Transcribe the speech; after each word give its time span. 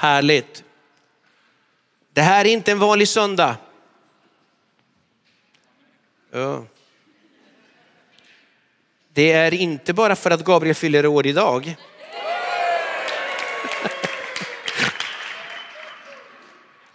Härligt. 0.00 0.64
Det 2.12 2.22
här 2.22 2.44
är 2.44 2.48
inte 2.48 2.72
en 2.72 2.78
vanlig 2.78 3.08
söndag. 3.08 3.56
Ja. 6.30 6.64
Det 9.12 9.32
är 9.32 9.54
inte 9.54 9.92
bara 9.92 10.16
för 10.16 10.30
att 10.30 10.44
Gabriel 10.44 10.74
fyller 10.74 11.06
år 11.06 11.26
idag. 11.26 11.76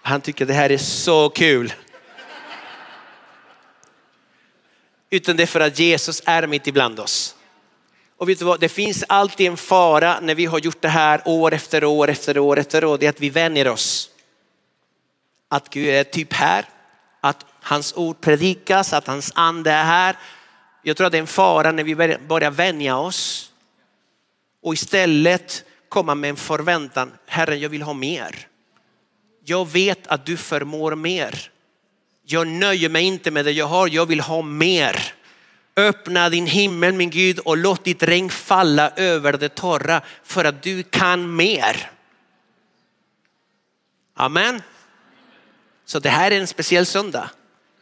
Han 0.01 0.21
tycker 0.21 0.45
det 0.45 0.53
här 0.53 0.71
är 0.71 0.77
så 0.77 1.29
kul. 1.29 1.73
Utan 5.09 5.35
det 5.35 5.43
är 5.43 5.47
för 5.47 5.59
att 5.59 5.79
Jesus 5.79 6.21
är 6.25 6.47
mitt 6.47 6.67
ibland 6.67 6.99
oss. 6.99 7.34
Och 8.25 8.29
vet 8.29 8.39
du 8.39 8.45
vad, 8.45 8.59
det 8.59 8.69
finns 8.69 9.03
alltid 9.07 9.47
en 9.47 9.57
fara 9.57 10.19
när 10.19 10.35
vi 10.35 10.45
har 10.45 10.59
gjort 10.59 10.81
det 10.81 10.89
här 10.89 11.21
år 11.25 11.53
efter 11.53 11.83
år 11.83 12.09
efter 12.09 12.37
år 12.37 12.59
efter 12.59 12.85
år. 12.85 12.97
Det 12.97 13.05
är 13.05 13.09
att 13.09 13.21
vi 13.21 13.29
vänjer 13.29 13.67
oss. 13.67 14.09
Att 15.49 15.70
Gud 15.70 15.88
är 15.88 16.03
typ 16.03 16.33
här, 16.33 16.66
att 17.21 17.45
hans 17.61 17.93
ord 17.95 18.21
predikas, 18.21 18.93
att 18.93 19.07
hans 19.07 19.31
ande 19.35 19.71
är 19.71 19.83
här. 19.83 20.17
Jag 20.83 20.97
tror 20.97 21.07
att 21.07 21.11
det 21.11 21.17
är 21.17 21.21
en 21.21 21.27
fara 21.27 21.71
när 21.71 21.83
vi 21.83 21.95
börjar 22.17 22.52
vänja 22.52 22.97
oss 22.97 23.52
och 24.61 24.73
istället 24.73 25.63
komma 25.89 26.16
med 26.16 26.30
en 26.30 26.35
förväntan. 26.35 27.11
Herren, 27.25 27.59
jag 27.59 27.69
vill 27.69 27.81
ha 27.81 27.94
mer. 27.94 28.47
Jag 29.44 29.71
vet 29.71 30.07
att 30.07 30.25
du 30.25 30.38
förmår 30.38 30.95
mer. 30.95 31.52
Jag 32.25 32.47
nöjer 32.47 32.89
mig 32.89 33.03
inte 33.03 33.31
med 33.31 33.45
det 33.45 33.52
jag 33.52 33.67
har, 33.67 33.88
jag 33.88 34.05
vill 34.05 34.19
ha 34.19 34.41
mer. 34.41 35.13
Öppna 35.75 36.29
din 36.29 36.47
himmel 36.47 36.93
min 36.93 37.09
Gud 37.09 37.39
och 37.39 37.57
låt 37.57 37.83
ditt 37.83 38.03
regn 38.03 38.29
falla 38.29 38.89
över 38.89 39.33
det 39.33 39.55
torra 39.55 40.02
för 40.23 40.45
att 40.45 40.63
du 40.63 40.83
kan 40.83 41.35
mer. 41.35 41.91
Amen. 44.13 44.61
Så 45.85 46.00
det 46.00 46.09
här 46.09 46.31
är 46.31 46.39
en 46.39 46.47
speciell 46.47 46.85
söndag. 46.85 47.30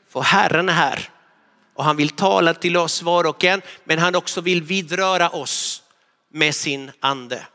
För 0.10 0.22
Herren 0.22 0.70
är 0.70 0.74
här 0.74 1.10
och 1.74 1.84
han 1.84 1.96
vill 1.96 2.10
tala 2.10 2.54
till 2.54 2.78
oss 2.78 3.02
var 3.02 3.24
och 3.24 3.44
en, 3.44 3.62
men 3.84 4.00
han 4.00 4.16
också 4.16 4.42
vill 4.42 4.64
vidröra 4.64 5.30
oss 5.30 5.84
med 6.30 6.56
sin 6.56 6.92
ande. 7.00 7.48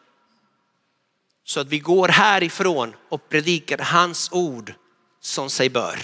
Så 1.44 1.60
att 1.60 1.66
vi 1.66 1.78
går 1.78 2.08
härifrån 2.08 2.94
och 3.08 3.28
predikar 3.28 3.78
hans 3.78 4.32
ord 4.32 4.74
som 5.20 5.50
sig 5.50 5.70
bör. 5.70 5.98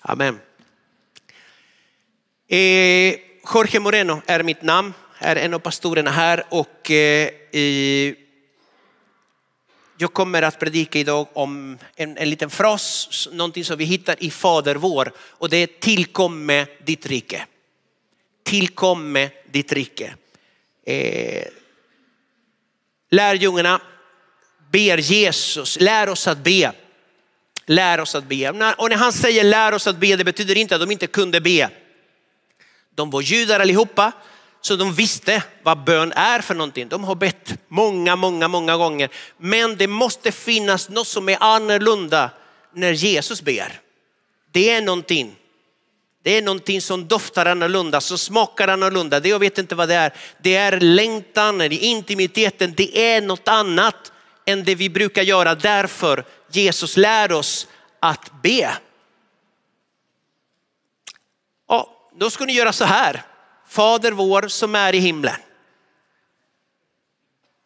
Amen. 0.00 0.40
Eh, 2.52 3.14
Jorge 3.54 3.80
Moreno 3.80 4.22
är 4.26 4.42
mitt 4.42 4.62
namn, 4.62 4.94
är 5.18 5.36
en 5.36 5.54
av 5.54 5.58
pastorerna 5.58 6.10
här 6.10 6.44
och 6.48 6.90
eh, 6.90 8.14
jag 9.98 10.12
kommer 10.12 10.42
att 10.42 10.58
predika 10.58 10.98
idag 10.98 11.26
om 11.32 11.78
en, 11.96 12.16
en 12.16 12.30
liten 12.30 12.50
fras, 12.50 13.28
någonting 13.32 13.64
som 13.64 13.76
vi 13.76 13.84
hittar 13.84 14.24
i 14.24 14.30
Fader 14.30 14.74
vår 14.74 15.12
och 15.18 15.48
det 15.48 15.56
är 15.56 15.66
tillkomme 15.66 16.66
ditt 16.84 17.06
rike. 17.06 17.46
Tillkomme 18.42 19.30
ditt 19.50 19.72
rike. 19.72 20.14
Eh, 20.86 21.44
lärjungarna 23.10 23.80
ber 24.72 24.98
Jesus, 24.98 25.80
lär 25.80 26.08
oss 26.08 26.26
att 26.28 26.38
be. 26.38 26.72
Lär 27.66 28.00
oss 28.00 28.14
att 28.14 28.24
be. 28.24 28.50
Och 28.78 28.90
när 28.90 28.96
han 28.96 29.12
säger 29.12 29.44
lär 29.44 29.74
oss 29.74 29.86
att 29.86 29.96
be, 29.96 30.16
det 30.16 30.24
betyder 30.24 30.56
inte 30.56 30.74
att 30.74 30.80
de 30.80 30.90
inte 30.90 31.06
kunde 31.06 31.40
be. 31.40 31.70
De 32.94 33.10
var 33.10 33.20
judar 33.20 33.60
allihopa, 33.60 34.12
så 34.60 34.76
de 34.76 34.94
visste 34.94 35.42
vad 35.62 35.84
bön 35.84 36.12
är 36.12 36.40
för 36.40 36.54
någonting. 36.54 36.88
De 36.88 37.04
har 37.04 37.14
bett 37.14 37.54
många, 37.68 38.16
många, 38.16 38.48
många 38.48 38.76
gånger. 38.76 39.08
Men 39.38 39.76
det 39.76 39.86
måste 39.86 40.32
finnas 40.32 40.88
något 40.88 41.06
som 41.06 41.28
är 41.28 41.36
annorlunda 41.40 42.30
när 42.74 42.92
Jesus 42.92 43.42
ber. 43.42 43.80
Det 44.50 44.70
är 44.70 44.82
någonting. 44.82 45.36
Det 46.22 46.38
är 46.38 46.42
någonting 46.42 46.80
som 46.80 47.08
doftar 47.08 47.46
annorlunda, 47.46 48.00
som 48.00 48.18
smakar 48.18 48.68
annorlunda. 48.68 49.20
Det 49.20 49.28
jag 49.28 49.38
vet 49.38 49.58
inte 49.58 49.74
vad 49.74 49.88
det 49.88 49.94
är. 49.94 50.12
Det 50.42 50.54
är 50.54 50.80
längtan, 50.80 51.58
det 51.58 51.64
är 51.64 51.82
intimiteten. 51.82 52.74
Det 52.76 52.98
är 52.98 53.20
något 53.20 53.48
annat 53.48 54.12
än 54.46 54.64
det 54.64 54.74
vi 54.74 54.90
brukar 54.90 55.22
göra. 55.22 55.54
Därför 55.54 56.24
Jesus 56.50 56.96
lär 56.96 57.32
oss 57.32 57.66
att 58.00 58.42
be. 58.42 58.76
Ja, 61.68 62.01
då 62.14 62.30
ska 62.30 62.44
ni 62.44 62.52
göra 62.52 62.72
så 62.72 62.84
här. 62.84 63.22
Fader 63.68 64.12
vår 64.12 64.48
som 64.48 64.74
är 64.74 64.94
i 64.94 64.98
himlen. 64.98 65.36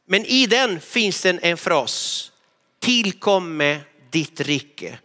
Men 0.09 0.25
i 0.25 0.47
den 0.47 0.81
finns 0.81 1.23
det 1.23 1.39
en 1.43 1.57
fras. 1.57 2.33
Tillkomme 2.81 3.81
ditt 4.11 4.41
rike. 4.41 4.99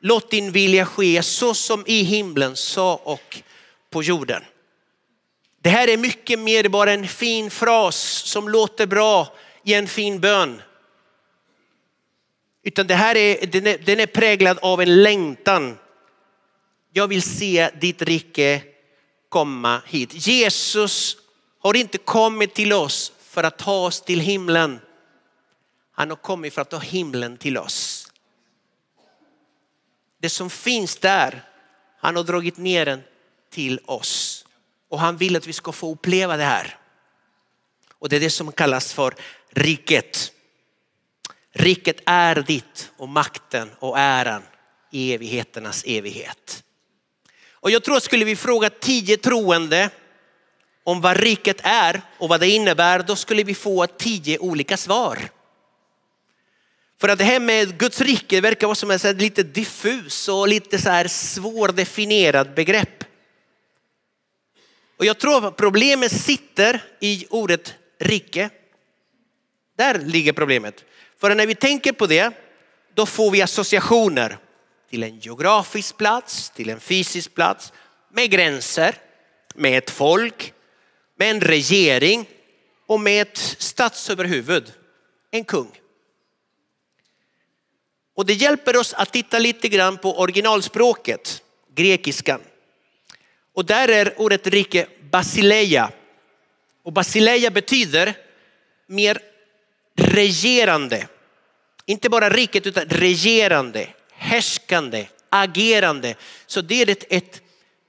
Låt 0.00 0.30
din 0.30 0.52
vilja 0.52 0.86
ske 0.86 1.22
så 1.22 1.54
som 1.54 1.84
i 1.86 2.02
himlen 2.02 2.56
så 2.56 2.88
och 2.88 3.42
på 3.90 4.02
jorden. 4.02 4.44
Det 5.62 5.70
här 5.70 5.88
är 5.88 5.96
mycket 5.96 6.38
mer 6.38 6.68
bara 6.68 6.92
en 6.92 7.08
fin 7.08 7.50
fras 7.50 7.96
som 8.24 8.48
låter 8.48 8.86
bra 8.86 9.34
i 9.64 9.74
en 9.74 9.88
fin 9.88 10.20
bön. 10.20 10.62
Utan 12.62 12.86
det 12.86 12.94
här 12.94 13.16
är, 13.16 13.46
den 13.46 13.66
är, 13.66 13.78
den 13.78 14.00
är 14.00 14.06
präglad 14.06 14.58
av 14.62 14.80
en 14.80 15.02
längtan. 15.02 15.78
Jag 16.96 17.08
vill 17.08 17.22
se 17.22 17.70
ditt 17.80 18.02
rike 18.02 18.62
komma 19.28 19.82
hit. 19.86 20.26
Jesus 20.26 21.16
har 21.58 21.76
inte 21.76 21.98
kommit 21.98 22.54
till 22.54 22.72
oss 22.72 23.12
för 23.20 23.44
att 23.44 23.58
ta 23.58 23.86
oss 23.86 24.00
till 24.00 24.20
himlen. 24.20 24.80
Han 25.92 26.10
har 26.10 26.16
kommit 26.16 26.54
för 26.54 26.62
att 26.62 26.70
ta 26.70 26.78
himlen 26.78 27.36
till 27.36 27.58
oss. 27.58 28.08
Det 30.20 30.30
som 30.30 30.50
finns 30.50 30.96
där, 30.96 31.44
han 31.98 32.16
har 32.16 32.24
dragit 32.24 32.56
ner 32.56 32.84
den 32.84 33.02
till 33.50 33.80
oss. 33.86 34.44
Och 34.88 35.00
han 35.00 35.16
vill 35.16 35.36
att 35.36 35.46
vi 35.46 35.52
ska 35.52 35.72
få 35.72 35.92
uppleva 35.92 36.36
det 36.36 36.44
här. 36.44 36.78
Och 37.98 38.08
det 38.08 38.16
är 38.16 38.20
det 38.20 38.30
som 38.30 38.52
kallas 38.52 38.92
för 38.92 39.14
riket. 39.50 40.32
Riket 41.52 42.00
är 42.06 42.34
ditt 42.34 42.92
och 42.96 43.08
makten 43.08 43.70
och 43.78 43.98
äran 43.98 44.42
i 44.90 45.14
evigheternas 45.14 45.84
evighet. 45.86 46.62
Och 47.66 47.72
jag 47.72 47.82
tror 47.82 47.96
att 47.96 48.02
skulle 48.02 48.24
vi 48.24 48.36
fråga 48.36 48.70
tio 48.70 49.16
troende 49.16 49.90
om 50.84 51.00
vad 51.00 51.16
riket 51.16 51.60
är 51.62 52.02
och 52.18 52.28
vad 52.28 52.40
det 52.40 52.48
innebär, 52.48 53.02
då 53.02 53.16
skulle 53.16 53.42
vi 53.42 53.54
få 53.54 53.86
tio 53.86 54.38
olika 54.38 54.76
svar. 54.76 55.18
För 57.00 57.08
att 57.08 57.18
det 57.18 57.24
här 57.24 57.40
med 57.40 57.78
Guds 57.78 58.00
rike 58.00 58.40
verkar 58.40 58.66
vara 58.66 58.74
som 58.74 58.90
ett 58.90 59.20
lite 59.20 59.42
diffus 59.42 60.28
och 60.28 60.48
lite 60.48 60.78
så 60.78 60.90
här 60.90 61.08
svårdefinierat 61.08 62.54
begrepp. 62.54 63.04
Och 64.96 65.04
jag 65.04 65.18
tror 65.18 65.46
att 65.46 65.56
problemet 65.56 66.12
sitter 66.12 66.84
i 67.00 67.26
ordet 67.30 67.74
rike. 67.98 68.50
Där 69.76 69.98
ligger 69.98 70.32
problemet. 70.32 70.84
För 71.20 71.34
när 71.34 71.46
vi 71.46 71.54
tänker 71.54 71.92
på 71.92 72.06
det, 72.06 72.32
då 72.94 73.06
får 73.06 73.30
vi 73.30 73.42
associationer 73.42 74.38
till 74.90 75.02
en 75.02 75.18
geografisk 75.18 75.96
plats, 75.96 76.50
till 76.50 76.70
en 76.70 76.80
fysisk 76.80 77.34
plats 77.34 77.72
med 78.12 78.30
gränser, 78.30 78.94
med 79.54 79.78
ett 79.78 79.90
folk, 79.90 80.54
med 81.16 81.30
en 81.30 81.40
regering 81.40 82.28
och 82.86 83.00
med 83.00 83.22
ett 83.22 83.38
statsöverhuvud, 83.58 84.72
en 85.30 85.44
kung. 85.44 85.80
Och 88.14 88.26
det 88.26 88.32
hjälper 88.32 88.76
oss 88.76 88.94
att 88.94 89.12
titta 89.12 89.38
lite 89.38 89.68
grann 89.68 89.98
på 89.98 90.18
originalspråket, 90.18 91.42
grekiskan. 91.74 92.40
Och 93.54 93.64
där 93.64 93.88
är 93.88 94.20
ordet 94.20 94.46
rike 94.46 94.86
basileia. 95.10 95.90
Och 96.82 96.92
basileia 96.92 97.50
betyder 97.50 98.14
mer 98.86 99.18
regerande. 99.96 101.08
Inte 101.86 102.08
bara 102.08 102.30
riket 102.30 102.66
utan 102.66 102.84
regerande, 102.84 103.88
härskande, 104.16 105.06
agerande. 105.30 106.14
Så 106.46 106.60
det 106.60 106.82
är, 106.82 106.90
ett, 106.90 107.04
ett 107.10 107.42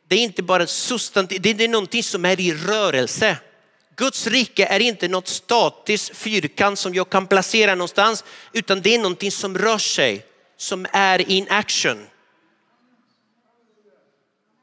det 0.07 0.15
är 0.15 0.19
inte 0.19 0.44
bara 0.44 0.68
substantiv, 0.68 1.41
det 1.41 1.63
är 1.63 1.68
någonting 1.68 2.03
som 2.03 2.25
är 2.25 2.39
i 2.39 2.53
rörelse. 2.53 3.38
Guds 3.95 4.27
rike 4.27 4.65
är 4.65 4.79
inte 4.79 5.07
något 5.07 5.27
statiskt 5.27 6.18
fyrkant 6.18 6.79
som 6.79 6.95
jag 6.95 7.09
kan 7.09 7.27
placera 7.27 7.75
någonstans, 7.75 8.24
utan 8.53 8.81
det 8.81 8.95
är 8.95 8.97
någonting 8.97 9.31
som 9.31 9.57
rör 9.57 9.77
sig, 9.77 10.25
som 10.57 10.88
är 10.91 11.31
in 11.31 11.47
action. 11.50 12.07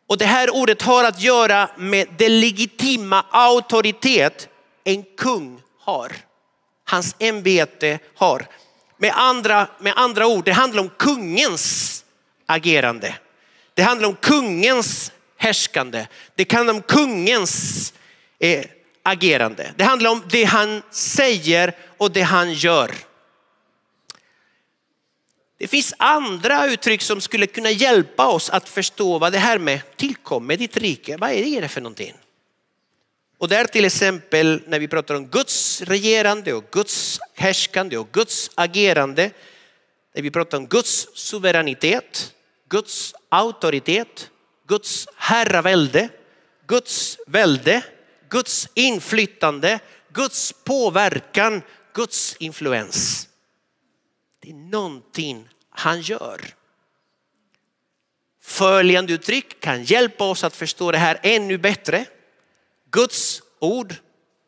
Och 0.06 0.18
det 0.18 0.26
här 0.26 0.54
ordet 0.54 0.82
har 0.82 1.04
att 1.04 1.22
göra 1.22 1.70
med 1.76 2.08
den 2.18 2.40
legitima 2.40 3.26
auktoritet 3.30 4.48
en 4.84 5.02
kung 5.02 5.60
har. 5.80 6.12
Hans 6.84 7.16
ämbete 7.18 7.98
har. 8.14 8.46
Med 8.96 9.12
andra, 9.14 9.68
med 9.78 9.92
andra 9.96 10.26
ord, 10.26 10.44
det 10.44 10.52
handlar 10.52 10.82
om 10.82 10.90
kungens 10.98 12.04
agerande. 12.46 13.14
Det 13.74 13.82
handlar 13.82 14.08
om 14.08 14.16
kungens 14.16 15.12
härskande. 15.36 16.06
Det 16.34 16.52
handlar 16.52 16.74
om 16.74 16.82
kungens 16.82 17.92
eh, 18.38 18.64
agerande. 19.02 19.72
Det 19.76 19.84
handlar 19.84 20.10
om 20.10 20.22
det 20.30 20.44
han 20.44 20.82
säger 20.90 21.76
och 21.98 22.10
det 22.10 22.22
han 22.22 22.52
gör. 22.52 22.94
Det 25.58 25.68
finns 25.68 25.94
andra 25.96 26.66
uttryck 26.66 27.02
som 27.02 27.20
skulle 27.20 27.46
kunna 27.46 27.70
hjälpa 27.70 28.26
oss 28.26 28.50
att 28.50 28.68
förstå 28.68 29.18
vad 29.18 29.32
det 29.32 29.38
här 29.38 29.58
med 29.58 29.96
tillkommer 29.96 30.56
ditt 30.56 30.76
rike, 30.76 31.16
vad 31.16 31.30
är 31.30 31.62
det 31.62 31.68
för 31.68 31.80
någonting? 31.80 32.14
Och 33.44 33.50
där 33.50 33.64
till 33.64 33.84
exempel 33.84 34.62
när 34.66 34.78
vi 34.78 34.88
pratar 34.88 35.14
om 35.14 35.26
Guds 35.26 35.82
regerande 35.82 36.52
och 36.52 36.64
Guds 36.70 37.20
härskande 37.34 37.96
och 37.96 38.08
Guds 38.12 38.50
agerande. 38.54 39.30
När 40.14 40.22
vi 40.22 40.30
pratar 40.30 40.58
om 40.58 40.66
Guds 40.66 41.08
suveränitet, 41.14 42.34
Guds 42.68 43.14
auktoritet, 43.28 44.30
Guds 44.66 45.08
herravälde, 45.16 46.08
Guds 46.66 47.18
välde, 47.26 47.82
Guds 48.28 48.68
inflytande, 48.74 49.78
Guds 50.12 50.52
påverkan, 50.64 51.62
Guds 51.92 52.36
influens. 52.36 53.28
Det 54.40 54.50
är 54.50 54.54
någonting 54.54 55.48
han 55.70 56.00
gör. 56.00 56.40
Följande 58.42 59.12
uttryck 59.12 59.60
kan 59.60 59.84
hjälpa 59.84 60.30
oss 60.30 60.44
att 60.44 60.56
förstå 60.56 60.92
det 60.92 60.98
här 60.98 61.20
ännu 61.22 61.58
bättre. 61.58 62.06
Guds 62.94 63.42
ord, 63.60 63.96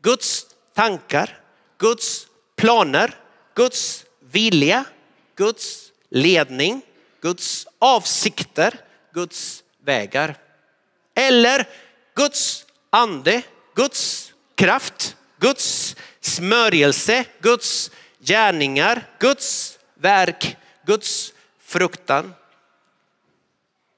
Guds 0.02 0.46
tankar, 0.76 1.32
Guds 1.78 2.28
planer, 2.54 3.10
Guds 3.54 4.04
vilja, 4.32 4.84
Guds 5.34 5.90
ledning, 6.14 6.82
Guds 7.20 7.66
avsikter, 7.82 8.78
Guds 9.12 9.64
vägar. 9.82 10.36
Eller 11.14 11.66
Guds 12.14 12.66
ande, 12.90 13.42
Guds 13.74 14.32
kraft, 14.54 15.16
Guds 15.40 15.96
smörjelse, 16.20 17.24
Guds 17.42 17.90
gärningar, 18.22 19.02
Guds 19.18 19.78
verk, 19.94 20.56
Guds 20.86 21.32
fruktan. 21.58 22.34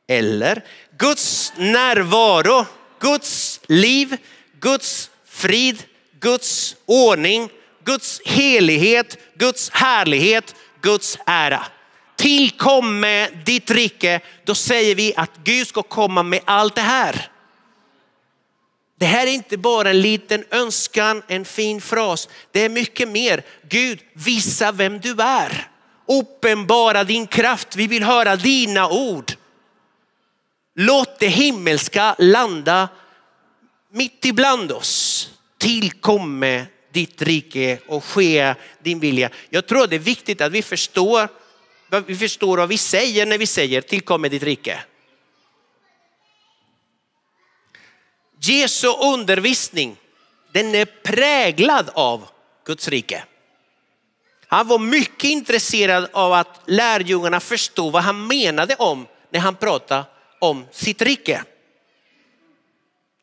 Eller 0.08 0.64
Guds 0.98 1.52
närvaro, 1.56 2.64
Guds 2.98 3.60
liv, 3.68 4.16
Guds 4.60 5.10
frid, 5.24 5.84
Guds 6.20 6.76
ordning, 6.86 7.48
Guds 7.84 8.20
helighet, 8.24 9.18
Guds 9.34 9.70
härlighet, 9.70 10.54
Guds 10.80 11.18
ära. 11.26 11.64
Tillkomme 12.16 13.28
ditt 13.44 13.70
rike, 13.70 14.20
då 14.44 14.54
säger 14.54 14.94
vi 14.94 15.14
att 15.16 15.30
Gud 15.44 15.66
ska 15.66 15.82
komma 15.82 16.22
med 16.22 16.40
allt 16.44 16.74
det 16.74 16.80
här. 16.80 17.30
Det 18.98 19.06
här 19.06 19.26
är 19.26 19.30
inte 19.30 19.56
bara 19.56 19.90
en 19.90 20.00
liten 20.00 20.44
önskan, 20.50 21.22
en 21.28 21.44
fin 21.44 21.80
fras. 21.80 22.28
Det 22.52 22.64
är 22.64 22.68
mycket 22.68 23.08
mer. 23.08 23.42
Gud, 23.68 24.00
visa 24.12 24.72
vem 24.72 25.00
du 25.00 25.16
är. 25.20 25.68
Uppenbara 26.08 27.04
din 27.04 27.26
kraft. 27.26 27.76
Vi 27.76 27.86
vill 27.86 28.02
höra 28.02 28.36
dina 28.36 28.88
ord. 28.88 29.32
Låt 30.74 31.18
det 31.18 31.28
himmelska 31.28 32.14
landa 32.18 32.88
mitt 33.90 34.24
ibland 34.24 34.72
oss. 34.72 35.30
Tillkomme 35.58 36.66
ditt 36.92 37.22
rike 37.22 37.78
och 37.86 38.04
ske 38.04 38.54
din 38.82 39.00
vilja. 39.00 39.30
Jag 39.50 39.66
tror 39.66 39.86
det 39.86 39.96
är 39.96 40.00
viktigt 40.00 40.40
att 40.40 40.52
vi 40.52 40.62
förstår, 40.62 41.28
vi 42.06 42.16
förstår 42.16 42.56
vad 42.56 42.68
vi 42.68 42.78
säger 42.78 43.26
när 43.26 43.38
vi 43.38 43.46
säger 43.46 43.80
tillkomme 43.80 44.28
ditt 44.28 44.42
rike. 44.42 44.80
Jesu 48.40 48.88
undervisning, 48.88 49.96
den 50.52 50.74
är 50.74 50.84
präglad 50.84 51.90
av 51.94 52.28
Guds 52.66 52.88
rike. 52.88 53.24
Han 54.46 54.68
var 54.68 54.78
mycket 54.78 55.30
intresserad 55.30 56.08
av 56.12 56.32
att 56.32 56.60
lärjungarna 56.66 57.40
förstod 57.40 57.92
vad 57.92 58.02
han 58.02 58.26
menade 58.26 58.74
om 58.74 59.06
när 59.30 59.40
han 59.40 59.54
pratade 59.54 60.04
om 60.38 60.66
sitt 60.72 61.02
rike. 61.02 61.44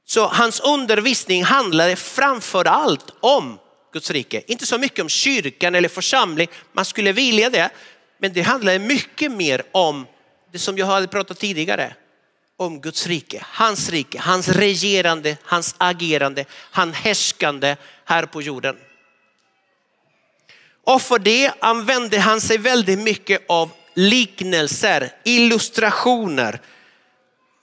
Så 0.05 0.27
hans 0.27 0.59
undervisning 0.59 1.43
handlade 1.43 1.95
framför 1.95 2.65
allt 2.65 3.13
om 3.19 3.59
Guds 3.93 4.11
rike. 4.11 4.41
Inte 4.47 4.65
så 4.65 4.77
mycket 4.77 4.99
om 4.99 5.09
kyrkan 5.09 5.75
eller 5.75 5.89
församling, 5.89 6.47
man 6.73 6.85
skulle 6.85 7.11
vilja 7.11 7.49
det. 7.49 7.69
Men 8.17 8.33
det 8.33 8.41
handlade 8.41 8.79
mycket 8.79 9.31
mer 9.31 9.63
om 9.71 10.07
det 10.51 10.59
som 10.59 10.77
jag 10.77 10.85
hade 10.85 11.07
pratat 11.07 11.39
tidigare 11.39 11.93
om 12.57 12.81
Guds 12.81 13.07
rike, 13.07 13.45
hans 13.45 13.89
rike, 13.89 14.19
hans 14.19 14.49
regerande, 14.49 15.37
hans 15.43 15.75
agerande, 15.77 16.45
hans 16.71 16.95
härskande 16.95 17.75
här 18.05 18.25
på 18.25 18.41
jorden. 18.41 18.75
Och 20.83 21.01
för 21.01 21.19
det 21.19 21.51
använde 21.59 22.19
han 22.19 22.41
sig 22.41 22.57
väldigt 22.57 22.99
mycket 22.99 23.45
av 23.47 23.71
liknelser, 23.93 25.11
illustrationer, 25.23 26.59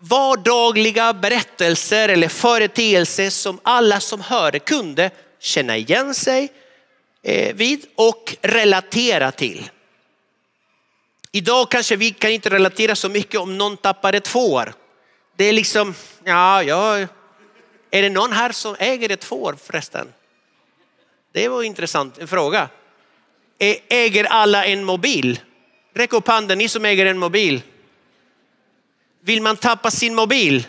vardagliga 0.02 1.12
berättelser 1.12 2.08
eller 2.08 2.28
företeelser 2.28 3.30
som 3.30 3.60
alla 3.62 4.00
som 4.00 4.20
hörde 4.20 4.58
kunde 4.58 5.10
känna 5.40 5.76
igen 5.76 6.14
sig 6.14 6.52
eh, 7.22 7.54
vid 7.54 7.86
och 7.94 8.36
relatera 8.42 9.30
till. 9.30 9.70
Idag 11.32 11.70
kanske 11.70 11.96
vi 11.96 12.10
kan 12.10 12.30
inte 12.30 12.50
relatera 12.50 12.94
så 12.94 13.08
mycket 13.08 13.40
om 13.40 13.58
någon 13.58 13.76
tappar 13.76 14.12
ett 14.12 14.28
får 14.28 14.74
det 15.36 15.44
är 15.44 15.52
liksom, 15.52 15.94
ja, 16.24 16.62
ja, 16.62 16.98
är 17.90 18.02
det 18.02 18.10
någon 18.10 18.32
här 18.32 18.52
som 18.52 18.76
äger 18.78 19.10
ett 19.10 19.24
får 19.24 19.56
förresten? 19.62 20.12
Det 21.32 21.48
var 21.48 21.62
intressant, 21.62 22.18
en 22.18 22.28
fråga. 22.28 22.68
Äger 23.88 24.24
alla 24.24 24.64
en 24.64 24.84
mobil? 24.84 25.40
Räck 25.94 26.12
upp 26.12 26.28
handen, 26.28 26.58
ni 26.58 26.68
som 26.68 26.84
äger 26.84 27.06
en 27.06 27.18
mobil. 27.18 27.62
Vill 29.24 29.42
man 29.42 29.56
tappa 29.56 29.90
sin 29.90 30.14
mobil? 30.14 30.66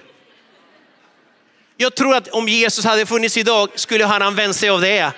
Jag 1.77 1.95
tror 1.95 2.15
att 2.15 2.27
om 2.27 2.47
Jesus 2.47 2.85
hade 2.85 3.05
funnits 3.05 3.37
idag 3.37 3.69
skulle 3.75 4.05
han 4.05 4.21
använt 4.21 4.55
sig 4.55 4.69
av 4.69 4.81
det. 4.81 5.11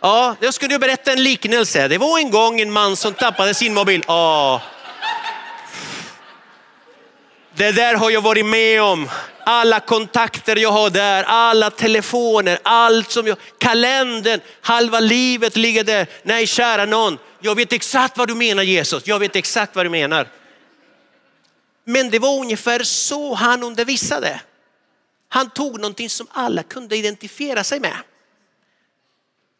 Ja, 0.00 0.36
jag 0.40 0.54
skulle 0.54 0.78
berätta 0.78 1.12
en 1.12 1.22
liknelse. 1.22 1.88
Det 1.88 1.98
var 1.98 2.18
en 2.18 2.30
gång 2.30 2.60
en 2.60 2.72
man 2.72 2.96
som 2.96 3.14
tappade 3.14 3.54
sin 3.54 3.74
mobil. 3.74 4.04
Ja. 4.06 4.62
Det 7.54 7.72
där 7.72 7.94
har 7.94 8.10
jag 8.10 8.20
varit 8.20 8.46
med 8.46 8.82
om. 8.82 9.08
Alla 9.44 9.80
kontakter 9.80 10.56
jag 10.56 10.72
har 10.72 10.90
där, 10.90 11.24
alla 11.24 11.70
telefoner, 11.70 12.58
allt 12.62 13.10
som 13.10 13.26
jag, 13.26 13.36
kalendern, 13.58 14.40
halva 14.60 15.00
livet 15.00 15.56
ligger 15.56 15.84
där. 15.84 16.06
Nej 16.22 16.46
kära 16.46 16.84
någon, 16.84 17.18
jag 17.40 17.54
vet 17.54 17.72
exakt 17.72 18.18
vad 18.18 18.28
du 18.28 18.34
menar 18.34 18.62
Jesus, 18.62 19.06
jag 19.06 19.18
vet 19.18 19.36
exakt 19.36 19.76
vad 19.76 19.86
du 19.86 19.90
menar. 19.90 20.28
Men 21.90 22.10
det 22.10 22.18
var 22.18 22.38
ungefär 22.40 22.82
så 22.82 23.34
han 23.34 23.62
undervisade. 23.62 24.40
Han 25.28 25.50
tog 25.50 25.80
någonting 25.80 26.10
som 26.10 26.26
alla 26.30 26.62
kunde 26.62 26.96
identifiera 26.96 27.64
sig 27.64 27.80
med. 27.80 27.96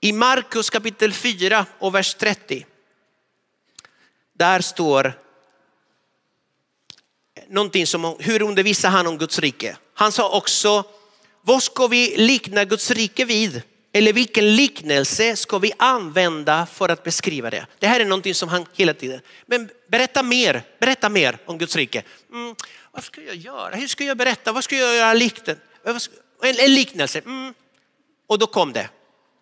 I 0.00 0.12
Markus 0.12 0.70
kapitel 0.70 1.12
4 1.12 1.66
och 1.78 1.94
vers 1.94 2.14
30. 2.14 2.66
Där 4.32 4.60
står 4.60 5.18
någonting 7.48 7.86
som, 7.86 8.16
hur 8.18 8.42
undervisar 8.42 8.88
han 8.88 9.06
om 9.06 9.18
Guds 9.18 9.38
rike? 9.38 9.76
Han 9.94 10.12
sa 10.12 10.36
också, 10.36 10.84
vad 11.42 11.62
ska 11.62 11.86
vi 11.86 12.16
likna 12.16 12.64
Guds 12.64 12.90
rike 12.90 13.24
vid? 13.24 13.62
Eller 13.92 14.12
vilken 14.12 14.56
liknelse 14.56 15.36
ska 15.36 15.58
vi 15.58 15.72
använda 15.76 16.66
för 16.66 16.88
att 16.88 17.04
beskriva 17.04 17.50
det? 17.50 17.66
Det 17.78 17.86
här 17.86 18.00
är 18.00 18.04
någonting 18.04 18.34
som 18.34 18.48
han 18.48 18.66
hela 18.74 18.94
tiden, 18.94 19.20
men 19.46 19.70
berätta 19.88 20.22
mer, 20.22 20.62
berätta 20.80 21.08
mer 21.08 21.38
om 21.44 21.58
Guds 21.58 21.76
rike. 21.76 22.02
Mm, 22.32 22.54
vad 22.92 23.04
ska 23.04 23.20
jag 23.20 23.36
göra? 23.36 23.74
Hur 23.74 23.86
ska 23.86 24.04
jag 24.04 24.16
berätta? 24.16 24.52
Vad 24.52 24.64
ska 24.64 24.76
jag 24.76 24.96
göra 24.96 25.14
likten? 25.14 25.56
En, 26.42 26.54
en 26.58 26.74
liknelse. 26.74 27.18
Mm. 27.18 27.54
Och 28.26 28.38
då 28.38 28.46
kom 28.46 28.72
det. 28.72 28.88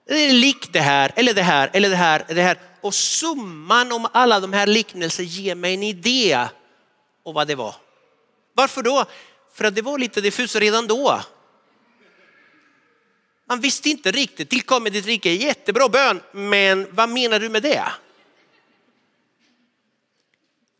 Det 0.09 0.15
är 0.15 0.33
likt 0.33 0.73
det 0.73 0.81
här, 0.81 1.13
eller 1.17 1.35
det 1.35 1.43
här, 1.43 1.71
eller 1.73 1.91
det 1.91 1.97
här, 1.97 2.25
det 2.29 2.43
här. 2.43 2.59
Och 2.81 2.95
summan 2.95 3.93
om 3.93 4.07
alla 4.13 4.41
de 4.41 4.53
här 4.53 4.67
liknelserna 4.67 5.29
ger 5.29 5.55
mig 5.55 5.75
en 5.75 5.83
idé 5.83 6.47
om 7.23 7.35
vad 7.35 7.47
det 7.47 7.55
var. 7.55 7.75
Varför 8.55 8.83
då? 8.83 9.05
För 9.55 9.65
att 9.65 9.75
det 9.75 9.83
var 9.83 9.99
lite 9.99 10.21
diffust 10.21 10.57
redan 10.57 10.87
då. 10.87 11.21
Man 13.49 13.61
visste 13.61 13.89
inte 13.89 14.11
riktigt, 14.11 14.51
tillkommer 14.51 14.91
ditt 14.91 15.07
rike, 15.07 15.31
jättebra 15.31 15.89
bön, 15.89 16.21
men 16.33 16.87
vad 16.91 17.09
menar 17.09 17.41
du 17.41 17.49
med 17.49 17.63
det? 17.63 17.85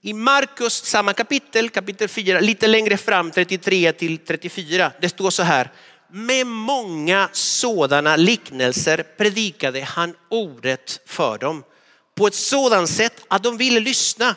I 0.03 0.13
Markus 0.13 0.85
samma 0.85 1.13
kapitel, 1.13 1.71
kapitel 1.71 2.09
4, 2.09 2.41
lite 2.41 2.67
längre 2.67 2.97
fram, 2.97 3.31
33 3.31 3.93
till 3.93 4.19
34, 4.19 4.93
det 5.01 5.09
står 5.09 5.31
så 5.31 5.43
här. 5.43 5.71
Med 6.11 6.47
många 6.47 7.29
sådana 7.33 8.17
liknelser 8.17 9.03
predikade 9.17 9.81
han 9.81 10.15
ordet 10.29 11.01
för 11.07 11.39
dem 11.39 11.65
på 12.15 12.27
ett 12.27 12.35
sådant 12.35 12.91
sätt 12.91 13.25
att 13.29 13.43
de 13.43 13.57
ville 13.57 13.81
lyssna. 13.81 14.35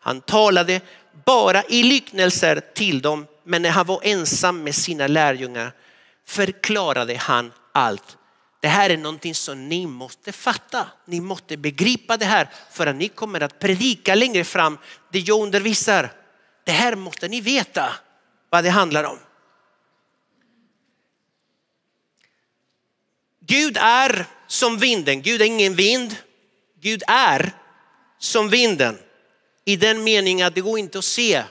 Han 0.00 0.20
talade 0.20 0.80
bara 1.24 1.62
i 1.64 1.82
liknelser 1.82 2.60
till 2.74 3.02
dem, 3.02 3.26
men 3.44 3.62
när 3.62 3.70
han 3.70 3.86
var 3.86 4.00
ensam 4.02 4.62
med 4.62 4.74
sina 4.74 5.06
lärjungar 5.06 5.72
förklarade 6.26 7.16
han 7.16 7.52
allt 7.72 8.16
det 8.60 8.68
här 8.68 8.90
är 8.90 8.96
någonting 8.96 9.34
som 9.34 9.68
ni 9.68 9.86
måste 9.86 10.32
fatta. 10.32 10.86
Ni 11.04 11.20
måste 11.20 11.56
begripa 11.56 12.16
det 12.16 12.24
här 12.24 12.48
för 12.70 12.86
att 12.86 12.96
ni 12.96 13.08
kommer 13.08 13.40
att 13.40 13.58
predika 13.58 14.14
längre 14.14 14.44
fram 14.44 14.78
det 15.12 15.18
jag 15.18 15.42
undervisar. 15.42 16.12
Det 16.64 16.72
här 16.72 16.96
måste 16.96 17.28
ni 17.28 17.40
veta 17.40 17.94
vad 18.50 18.64
det 18.64 18.70
handlar 18.70 19.04
om. 19.04 19.18
Gud 23.40 23.76
är 23.80 24.26
som 24.46 24.78
vinden. 24.78 25.22
Gud 25.22 25.42
är 25.42 25.46
ingen 25.46 25.74
vind. 25.74 26.16
Gud 26.80 27.02
är 27.06 27.52
som 28.18 28.48
vinden 28.48 28.98
i 29.64 29.76
den 29.76 30.04
meningen 30.04 30.46
att 30.46 30.54
det 30.54 30.60
går 30.60 30.78
inte 30.78 30.98
att 30.98 31.04
se. 31.04 31.42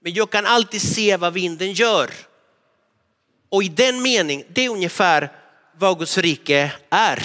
Men 0.00 0.14
jag 0.14 0.30
kan 0.30 0.46
alltid 0.46 0.82
se 0.82 1.16
vad 1.16 1.32
vinden 1.32 1.72
gör. 1.72 2.10
Och 3.52 3.62
i 3.62 3.68
den 3.68 4.02
meningen, 4.02 4.46
det 4.48 4.64
är 4.64 4.68
ungefär 4.68 5.30
vad 5.78 5.98
Guds 5.98 6.18
rike 6.18 6.72
är. 6.90 7.22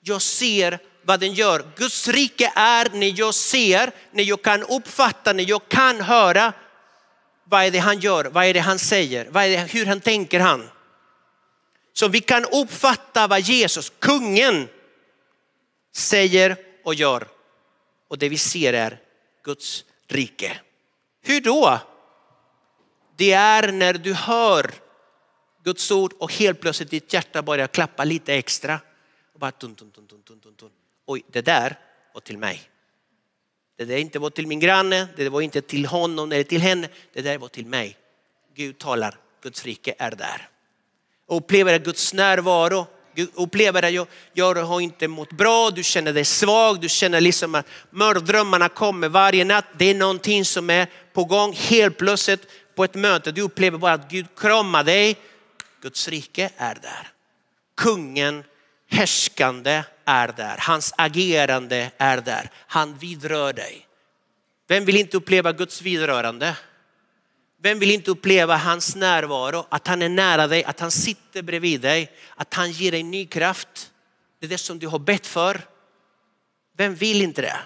Jag 0.00 0.22
ser 0.22 0.78
vad 1.02 1.20
den 1.20 1.34
gör. 1.34 1.64
Guds 1.76 2.08
rike 2.08 2.52
är 2.54 2.88
när 2.92 3.18
jag 3.18 3.34
ser, 3.34 3.90
när 4.10 4.24
jag 4.24 4.42
kan 4.42 4.62
uppfatta, 4.62 5.32
när 5.32 5.48
jag 5.48 5.68
kan 5.68 6.00
höra 6.00 6.52
vad 7.44 7.64
är 7.64 7.70
det 7.70 7.78
han 7.78 7.98
gör, 7.98 8.24
vad 8.24 8.44
är 8.44 8.54
det 8.54 8.60
han 8.60 8.78
säger, 8.78 9.28
vad 9.30 9.44
är 9.44 9.48
det, 9.48 9.72
hur 9.72 9.86
han 9.86 10.00
tänker 10.00 10.40
han. 10.40 10.70
Så 11.92 12.08
vi 12.08 12.20
kan 12.20 12.44
uppfatta 12.44 13.26
vad 13.26 13.40
Jesus, 13.40 13.92
kungen, 13.98 14.68
säger 15.94 16.56
och 16.84 16.94
gör. 16.94 17.28
Och 18.08 18.18
det 18.18 18.28
vi 18.28 18.38
ser 18.38 18.72
är 18.72 18.98
Guds 19.44 19.84
rike. 20.08 20.60
Hur 21.22 21.40
då? 21.40 21.80
Det 23.16 23.32
är 23.32 23.72
när 23.72 23.94
du 23.94 24.14
hör 24.14 24.70
Guds 25.64 25.90
ord 25.90 26.12
och 26.18 26.32
helt 26.32 26.60
plötsligt 26.60 26.90
ditt 26.90 27.12
hjärta 27.12 27.42
börjar 27.42 27.66
klappa 27.66 28.04
lite 28.04 28.34
extra. 28.34 28.80
Och 29.32 29.40
bara 29.40 29.50
tun, 29.50 29.74
tun, 29.74 29.90
tun, 29.90 30.06
tun, 30.06 30.22
tun, 30.24 30.54
tun. 30.54 30.70
Oj, 31.06 31.22
det 31.32 31.42
där 31.42 31.78
var 32.14 32.20
till 32.20 32.38
mig. 32.38 32.62
Det 33.76 33.84
där 33.84 33.96
inte 33.96 34.18
var 34.18 34.30
till 34.30 34.46
min 34.46 34.60
granne, 34.60 35.08
det 35.16 35.28
var 35.28 35.40
inte 35.40 35.60
till 35.60 35.86
honom 35.86 36.32
eller 36.32 36.44
till 36.44 36.60
henne. 36.60 36.88
Det 37.12 37.22
där 37.22 37.38
var 37.38 37.48
till 37.48 37.66
mig. 37.66 37.96
Gud 38.54 38.78
talar, 38.78 39.18
Guds 39.42 39.64
rike 39.64 39.94
är 39.98 40.10
där. 40.10 40.48
Och 41.26 41.36
upplever 41.36 41.78
Guds 41.78 42.14
närvaro. 42.14 42.86
Upplever 43.34 43.82
att 43.82 43.92
jag, 43.92 44.06
jag 44.32 44.54
har 44.54 44.80
inte 44.80 45.08
mått 45.08 45.32
bra, 45.32 45.70
du 45.70 45.82
känner 45.82 46.12
dig 46.12 46.24
svag, 46.24 46.80
du 46.80 46.88
känner 46.88 47.20
liksom 47.20 47.54
att 47.54 47.66
mördrömmarna 47.90 48.68
kommer 48.68 49.08
varje 49.08 49.44
natt. 49.44 49.64
Det 49.78 49.84
är 49.84 49.94
någonting 49.94 50.44
som 50.44 50.70
är 50.70 50.86
på 51.12 51.24
gång 51.24 51.52
helt 51.52 51.96
plötsligt 51.96 52.46
på 52.76 52.84
ett 52.84 52.94
möte. 52.94 53.32
Du 53.32 53.42
upplever 53.42 53.78
bara 53.78 53.92
att 53.92 54.10
Gud 54.10 54.26
kramar 54.36 54.84
dig. 54.84 55.16
Guds 55.82 56.08
rike 56.08 56.50
är 56.56 56.74
där. 56.74 57.08
Kungen, 57.76 58.44
härskande 58.90 59.82
är 60.04 60.28
där. 60.28 60.56
Hans 60.60 60.94
agerande 60.96 61.90
är 61.98 62.20
där. 62.20 62.50
Han 62.66 62.98
vidrör 62.98 63.52
dig. 63.52 63.86
Vem 64.68 64.84
vill 64.84 64.96
inte 64.96 65.16
uppleva 65.16 65.52
Guds 65.52 65.82
vidrörande? 65.82 66.56
Vem 67.62 67.78
vill 67.78 67.90
inte 67.90 68.10
uppleva 68.10 68.56
hans 68.56 68.96
närvaro, 68.96 69.66
att 69.68 69.86
han 69.86 70.02
är 70.02 70.08
nära 70.08 70.46
dig, 70.46 70.64
att 70.64 70.80
han 70.80 70.90
sitter 70.90 71.42
bredvid 71.42 71.80
dig, 71.80 72.12
att 72.36 72.54
han 72.54 72.70
ger 72.70 72.92
dig 72.92 73.02
ny 73.02 73.26
kraft. 73.26 73.92
Det 74.40 74.46
är 74.46 74.50
det 74.50 74.58
som 74.58 74.78
du 74.78 74.86
har 74.86 74.98
bett 74.98 75.26
för. 75.26 75.60
Vem 76.76 76.94
vill 76.94 77.22
inte 77.22 77.42
det? 77.42 77.56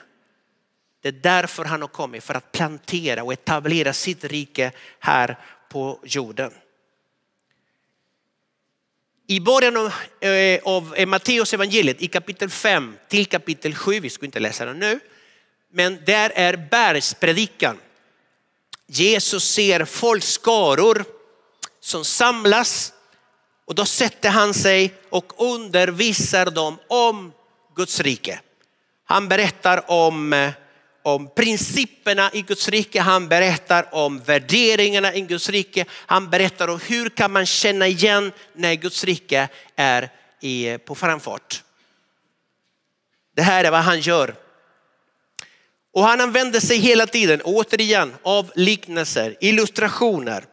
Det 1.02 1.08
är 1.08 1.12
därför 1.12 1.64
han 1.64 1.80
har 1.80 1.88
kommit, 1.88 2.24
för 2.24 2.34
att 2.34 2.52
plantera 2.52 3.22
och 3.22 3.32
etablera 3.32 3.92
sitt 3.92 4.24
rike 4.24 4.72
här 4.98 5.38
på 5.68 6.00
jorden. 6.04 6.52
I 9.26 9.40
början 9.40 9.76
av, 9.76 9.92
eh, 10.20 10.60
av 10.64 10.94
eh, 10.96 11.06
Matteus 11.06 11.54
evangeliet 11.54 12.02
i 12.02 12.06
kapitel 12.06 12.50
5 12.50 12.96
till 13.08 13.26
kapitel 13.26 13.74
7, 13.74 14.00
vi 14.00 14.10
ska 14.10 14.26
inte 14.26 14.40
läsa 14.40 14.64
den 14.64 14.78
nu, 14.78 15.00
men 15.72 15.98
där 16.06 16.32
är 16.34 16.56
bergspredikan. 16.70 17.78
Jesus 18.86 19.44
ser 19.44 19.84
folkskaror 19.84 21.04
som 21.80 22.04
samlas 22.04 22.92
och 23.64 23.74
då 23.74 23.84
sätter 23.84 24.30
han 24.30 24.54
sig 24.54 24.94
och 25.10 25.32
undervisar 25.36 26.50
dem 26.50 26.78
om 26.88 27.32
Guds 27.76 28.00
rike. 28.00 28.40
Han 29.04 29.28
berättar 29.28 29.90
om, 29.90 30.32
eh, 30.32 30.50
om 31.02 31.34
principerna 31.34 32.30
i 32.32 32.42
Guds 32.42 32.68
rike, 32.68 33.00
han 33.00 33.28
berättar 33.28 33.94
om 33.94 34.18
värderingarna 34.18 35.14
i 35.14 35.20
Guds 35.20 35.48
rike, 35.48 35.84
han 35.90 36.30
berättar 36.30 36.68
om 36.68 36.80
hur 36.80 37.08
kan 37.08 37.32
man 37.32 37.46
känna 37.46 37.86
igen 37.88 38.32
när 38.54 38.74
Guds 38.74 39.04
rike 39.04 39.48
är 39.76 40.10
i, 40.40 40.78
på 40.78 40.94
framfart. 40.94 41.62
Det 43.36 43.42
här 43.42 43.64
är 43.64 43.70
vad 43.70 43.80
han 43.80 44.00
gör 44.00 44.34
och 45.92 46.02
han 46.02 46.20
använder 46.20 46.60
sig 46.60 46.78
hela 46.78 47.06
tiden, 47.06 47.40
återigen, 47.44 48.14
av 48.22 48.52
liknelser, 48.54 49.36
illustrationer 49.40 50.44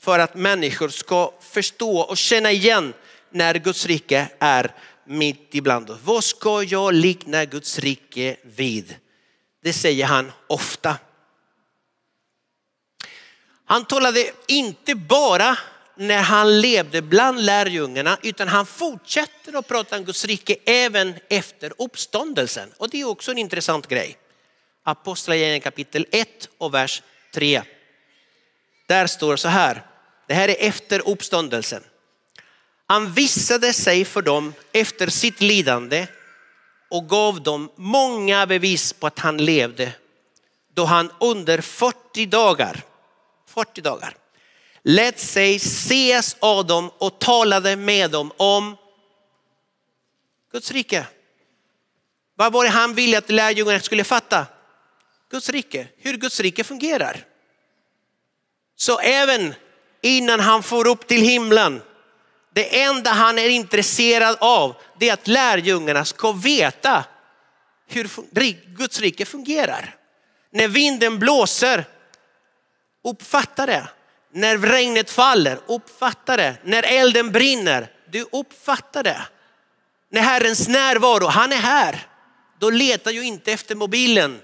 för 0.00 0.18
att 0.18 0.34
människor 0.34 0.88
ska 0.88 1.32
förstå 1.40 1.98
och 1.98 2.16
känna 2.16 2.52
igen 2.52 2.94
när 3.30 3.54
Guds 3.54 3.86
rike 3.86 4.28
är 4.38 4.74
mitt 5.06 5.48
ibland 5.54 5.90
oss. 5.90 5.98
Vad 6.04 6.24
ska 6.24 6.62
jag 6.62 6.94
likna 6.94 7.44
Guds 7.44 7.78
rike 7.78 8.36
vid? 8.42 8.96
Det 9.62 9.72
säger 9.72 10.06
han 10.06 10.32
ofta. 10.46 10.96
Han 13.64 13.84
talade 13.84 14.30
inte 14.46 14.94
bara 14.94 15.58
när 15.96 16.22
han 16.22 16.60
levde 16.60 17.02
bland 17.02 17.44
lärjungarna 17.44 18.18
utan 18.22 18.48
han 18.48 18.66
fortsätter 18.66 19.58
att 19.58 19.68
prata 19.68 19.96
om 19.96 20.04
Guds 20.04 20.24
rike 20.24 20.56
även 20.64 21.14
efter 21.28 21.72
uppståndelsen. 21.78 22.72
Och 22.76 22.90
det 22.90 23.00
är 23.00 23.04
också 23.04 23.30
en 23.30 23.38
intressant 23.38 23.88
grej. 23.88 24.16
Apostlagärningarna 24.82 25.60
kapitel 25.60 26.06
1 26.10 26.48
och 26.58 26.74
vers 26.74 27.02
3. 27.34 27.62
Där 28.88 29.06
står 29.06 29.36
så 29.36 29.48
här, 29.48 29.86
det 30.26 30.34
här 30.34 30.48
är 30.48 30.56
efter 30.58 31.08
uppståndelsen. 31.08 31.82
Han 32.86 33.12
visade 33.12 33.72
sig 33.72 34.04
för 34.04 34.22
dem 34.22 34.54
efter 34.72 35.06
sitt 35.06 35.40
lidande 35.40 36.06
och 36.92 37.08
gav 37.08 37.42
dem 37.42 37.70
många 37.76 38.46
bevis 38.46 38.92
på 38.92 39.06
att 39.06 39.18
han 39.18 39.36
levde 39.36 39.92
då 40.74 40.84
han 40.84 41.12
under 41.20 41.60
40 41.60 42.26
dagar, 42.26 42.84
40 43.46 43.80
dagar 43.80 44.16
lät 44.82 45.18
sig 45.18 45.56
ses 45.56 46.36
av 46.40 46.66
dem 46.66 46.90
och 46.98 47.18
talade 47.18 47.76
med 47.76 48.10
dem 48.10 48.32
om 48.36 48.76
Guds 50.52 50.72
rike. 50.72 51.06
Vad 52.34 52.52
var 52.52 52.64
det 52.64 52.70
han 52.70 52.94
ville 52.94 53.18
att 53.18 53.30
lärjungarna 53.30 53.80
skulle 53.80 54.04
fatta? 54.04 54.46
Guds 55.30 55.48
rike, 55.48 55.88
hur 55.96 56.16
Guds 56.16 56.40
rike 56.40 56.64
fungerar. 56.64 57.24
Så 58.76 58.98
även 58.98 59.54
innan 60.00 60.40
han 60.40 60.62
får 60.62 60.86
upp 60.86 61.06
till 61.06 61.22
himlen, 61.22 61.82
det 62.52 62.82
enda 62.82 63.10
han 63.10 63.38
är 63.38 63.48
intresserad 63.48 64.36
av 64.40 64.76
det 64.98 65.08
är 65.08 65.12
att 65.12 65.28
lärjungarna 65.28 66.04
ska 66.04 66.32
veta 66.32 67.04
hur 67.88 68.08
Guds 68.76 69.00
rike 69.00 69.24
fungerar. 69.24 69.96
När 70.50 70.68
vinden 70.68 71.18
blåser, 71.18 71.84
uppfatta 73.04 73.66
det. 73.66 73.88
När 74.32 74.58
regnet 74.58 75.10
faller, 75.10 75.58
uppfatta 75.66 76.36
det. 76.36 76.56
När 76.64 76.82
elden 76.82 77.32
brinner, 77.32 77.90
du 78.10 78.26
uppfattar 78.32 79.02
det. 79.02 79.22
När 80.10 80.20
Herrens 80.20 80.68
närvaro, 80.68 81.26
han 81.26 81.52
är 81.52 81.56
här. 81.56 82.06
Då 82.58 82.70
letar 82.70 83.10
jag 83.10 83.24
inte 83.24 83.52
efter 83.52 83.74
mobilen 83.74 84.40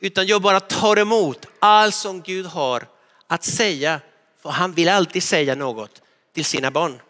utan 0.00 0.26
jag 0.26 0.42
bara 0.42 0.60
tar 0.60 0.96
emot 0.96 1.46
allt 1.58 1.94
som 1.94 2.22
Gud 2.22 2.46
har 2.46 2.86
att 3.26 3.44
säga. 3.44 4.00
För 4.42 4.50
han 4.50 4.72
vill 4.72 4.88
alltid 4.88 5.22
säga 5.22 5.54
något 5.54 6.02
till 6.34 6.44
sina 6.44 6.70
barn. 6.70 7.00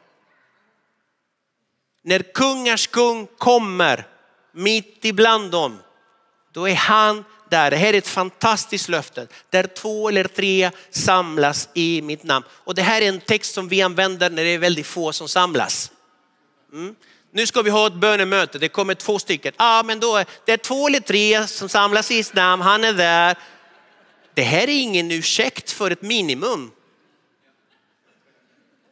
När 2.03 2.19
kungars 2.19 2.87
kung 2.87 3.27
kommer 3.39 4.07
mitt 4.53 5.05
ibland 5.05 5.51
dem, 5.51 5.79
då 6.53 6.69
är 6.69 6.75
han 6.75 7.25
där. 7.51 7.71
Det 7.71 7.77
här 7.77 7.95
är 7.95 7.99
ett 7.99 8.09
fantastiskt 8.09 8.89
löfte. 8.89 9.27
Där 9.51 9.67
två 9.67 10.09
eller 10.09 10.25
tre 10.25 10.71
samlas 10.91 11.69
i 11.75 12.03
mitt 12.03 12.25
namn. 12.25 12.47
Och 12.51 12.75
det 12.75 12.83
här 12.83 13.03
är 13.03 13.09
en 13.09 13.21
text 13.21 13.55
som 13.55 13.69
vi 13.69 13.83
använder 13.83 14.31
när 14.31 14.45
det 14.45 14.51
är 14.51 14.59
väldigt 14.59 14.87
få 14.87 15.13
som 15.13 15.29
samlas. 15.29 15.93
Mm 16.73 16.95
nu 17.35 17.47
ska 17.47 17.63
vi 17.63 17.71
ha 17.71 17.87
ett 17.87 17.95
bönemöte, 17.95 18.59
det 18.59 18.69
kommer 18.69 18.95
två 18.95 19.19
stycken. 19.19 19.53
Ja, 19.57 19.79
ah, 19.79 19.83
men 19.83 20.01
då 20.01 20.17
är 20.17 20.27
det 20.45 20.57
två 20.57 20.87
eller 20.87 21.01
tre 21.01 21.47
som 21.47 21.69
samlas 21.69 22.11
i 22.11 22.15
hans 22.15 22.35
namn, 22.35 22.63
han 22.63 22.85
är 22.85 22.93
där. 22.93 23.37
Det 24.35 24.43
här 24.43 24.63
är 24.63 24.83
ingen 24.83 25.11
ursäkt 25.11 25.71
för 25.71 25.91
ett 25.91 26.03
minimum. 26.03 26.71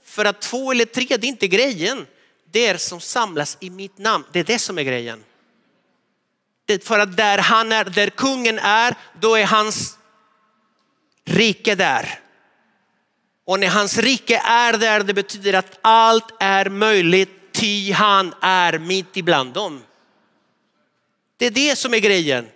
För 0.05 0.25
att 0.25 0.40
två 0.40 0.71
eller 0.71 0.85
tre, 0.85 1.07
det 1.09 1.26
är 1.26 1.29
inte 1.29 1.49
grejen. 1.49 2.07
Det 2.50 2.78
som 2.80 3.00
samlas 3.00 3.57
i 3.61 3.71
mitt 3.71 3.99
namn, 3.99 4.25
det 4.33 4.40
är 4.40 4.45
det 4.45 4.59
som 4.59 4.78
är 4.78 4.83
grejen. 4.83 5.25
Det 6.66 6.85
för 6.85 6.99
att 6.99 7.16
där 7.16 7.38
han 7.38 7.73
är, 7.73 7.85
där 7.85 8.11
kungen 8.11 8.59
är, 8.59 8.95
då 9.21 9.35
är 9.35 9.47
hans 9.47 9.99
rike 11.25 11.75
där. 11.75 12.21
Och 13.45 13.61
när 13.61 13.69
hans 13.69 13.99
rike 13.99 14.38
är 14.38 14.73
där, 14.73 15.02
det 15.02 15.14
betyder 15.14 15.52
att 15.52 15.78
allt 15.80 16.35
är 16.40 16.69
möjligt, 16.69 17.30
ty 17.52 17.92
han 17.92 18.35
är 18.40 18.78
mitt 18.78 19.16
ibland 19.16 19.52
dem. 19.52 19.83
Det 21.37 21.47
är 21.47 21.50
det 21.50 21.76
som 21.76 21.95
är 21.95 21.99
grejen. 21.99 22.49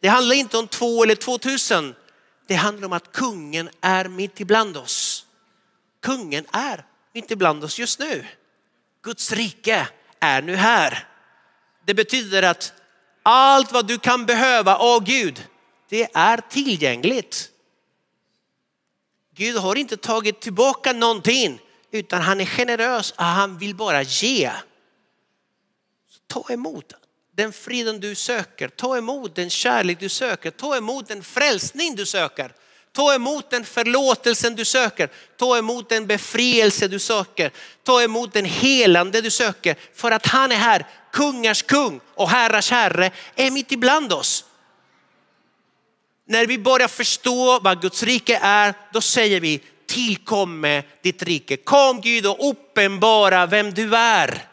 Det 0.00 0.08
handlar 0.08 0.36
inte 0.36 0.58
om 0.58 0.68
två 0.68 1.02
eller 1.02 1.14
två 1.14 1.38
tusen. 1.38 1.94
Det 2.46 2.54
handlar 2.54 2.86
om 2.86 2.92
att 2.92 3.12
kungen 3.12 3.70
är 3.80 4.08
mitt 4.08 4.40
ibland 4.40 4.76
oss. 4.76 5.26
Kungen 6.02 6.46
är 6.52 6.84
mitt 7.12 7.30
ibland 7.30 7.64
oss 7.64 7.78
just 7.78 7.98
nu. 7.98 8.24
Guds 9.06 9.32
rike 9.32 9.88
är 10.20 10.42
nu 10.42 10.56
här. 10.56 11.08
Det 11.84 11.94
betyder 11.94 12.42
att 12.42 12.72
allt 13.22 13.72
vad 13.72 13.86
du 13.86 13.98
kan 13.98 14.26
behöva 14.26 14.76
av 14.76 15.04
Gud, 15.04 15.46
det 15.88 16.08
är 16.14 16.40
tillgängligt. 16.50 17.50
Gud 19.34 19.56
har 19.56 19.76
inte 19.76 19.96
tagit 19.96 20.40
tillbaka 20.40 20.92
någonting 20.92 21.60
utan 21.90 22.22
han 22.22 22.40
är 22.40 22.44
generös 22.44 23.10
och 23.10 23.24
han 23.24 23.58
vill 23.58 23.74
bara 23.74 24.02
ge. 24.02 24.50
Så 26.08 26.18
ta 26.26 26.52
emot 26.52 26.92
den 27.36 27.52
friden 27.52 28.00
du 28.00 28.14
söker, 28.14 28.68
ta 28.68 28.96
emot 28.96 29.34
den 29.34 29.50
kärlek 29.50 30.00
du 30.00 30.08
söker, 30.08 30.50
ta 30.50 30.76
emot 30.76 31.08
den 31.08 31.22
frälsning 31.22 31.96
du 31.96 32.06
söker. 32.06 32.52
Ta 32.96 33.14
emot 33.14 33.50
den 33.50 33.64
förlåtelsen 33.64 34.54
du 34.54 34.64
söker, 34.64 35.08
ta 35.36 35.58
emot 35.58 35.88
den 35.88 36.06
befrielse 36.06 36.88
du 36.88 36.98
söker, 36.98 37.50
ta 37.84 38.02
emot 38.02 38.32
den 38.32 38.44
helande 38.44 39.20
du 39.20 39.30
söker. 39.30 39.76
För 39.94 40.10
att 40.10 40.26
han 40.26 40.52
är 40.52 40.56
här, 40.56 40.86
kungars 41.12 41.62
kung 41.62 42.00
och 42.14 42.28
herrars 42.28 42.70
herre 42.70 43.10
är 43.34 43.50
mitt 43.50 43.72
ibland 43.72 44.12
oss. 44.12 44.44
När 46.28 46.46
vi 46.46 46.58
börjar 46.58 46.88
förstå 46.88 47.58
vad 47.58 47.82
Guds 47.82 48.02
rike 48.02 48.38
är, 48.42 48.74
då 48.92 49.00
säger 49.00 49.40
vi 49.40 49.60
tillkomme 49.86 50.82
ditt 51.02 51.22
rike. 51.22 51.56
Kom 51.56 52.00
Gud 52.00 52.26
och 52.26 52.50
uppenbara 52.50 53.46
vem 53.46 53.74
du 53.74 53.96
är. 53.96 54.48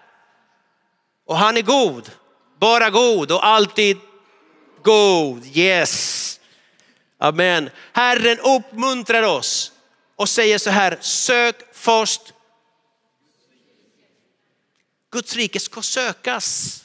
Och 1.28 1.38
han 1.38 1.58
är 1.58 1.62
god, 1.62 2.12
bara 2.60 2.90
god 2.90 3.32
och 3.32 3.46
alltid 3.46 3.98
god. 4.84 5.46
Yes. 5.54 6.40
Amen. 7.24 7.70
Herren 7.94 8.39
uppmuntrar 8.39 9.24
oss 9.24 9.72
och 10.15 10.30
säger 10.30 10.58
så 10.58 10.70
här, 10.70 10.98
sök 11.01 11.56
först. 11.74 12.22
Guds 15.12 15.36
rike 15.36 15.60
ska 15.60 15.82
sökas. 15.82 16.80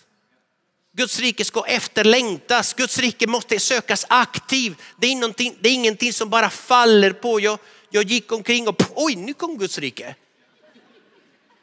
Guds 0.97 1.21
rike 1.21 1.45
ska 1.45 1.64
efterlängtas. 1.66 2.75
Guds 2.75 2.99
rike 2.99 3.26
måste 3.26 3.61
sökas 3.61 4.07
aktivt. 4.09 4.76
Det 5.00 5.07
är, 5.07 5.62
det 5.62 5.68
är 5.68 5.73
ingenting 5.73 6.12
som 6.12 6.30
bara 6.30 6.50
faller 6.50 7.12
på. 7.12 7.40
Jag, 7.40 7.59
jag 7.90 8.04
gick 8.04 8.33
omkring 8.33 8.68
och 8.68 8.83
oj, 8.95 9.16
nu 9.16 9.35
kom 9.35 9.59
Guds 9.59 9.78
rike. 9.78 10.14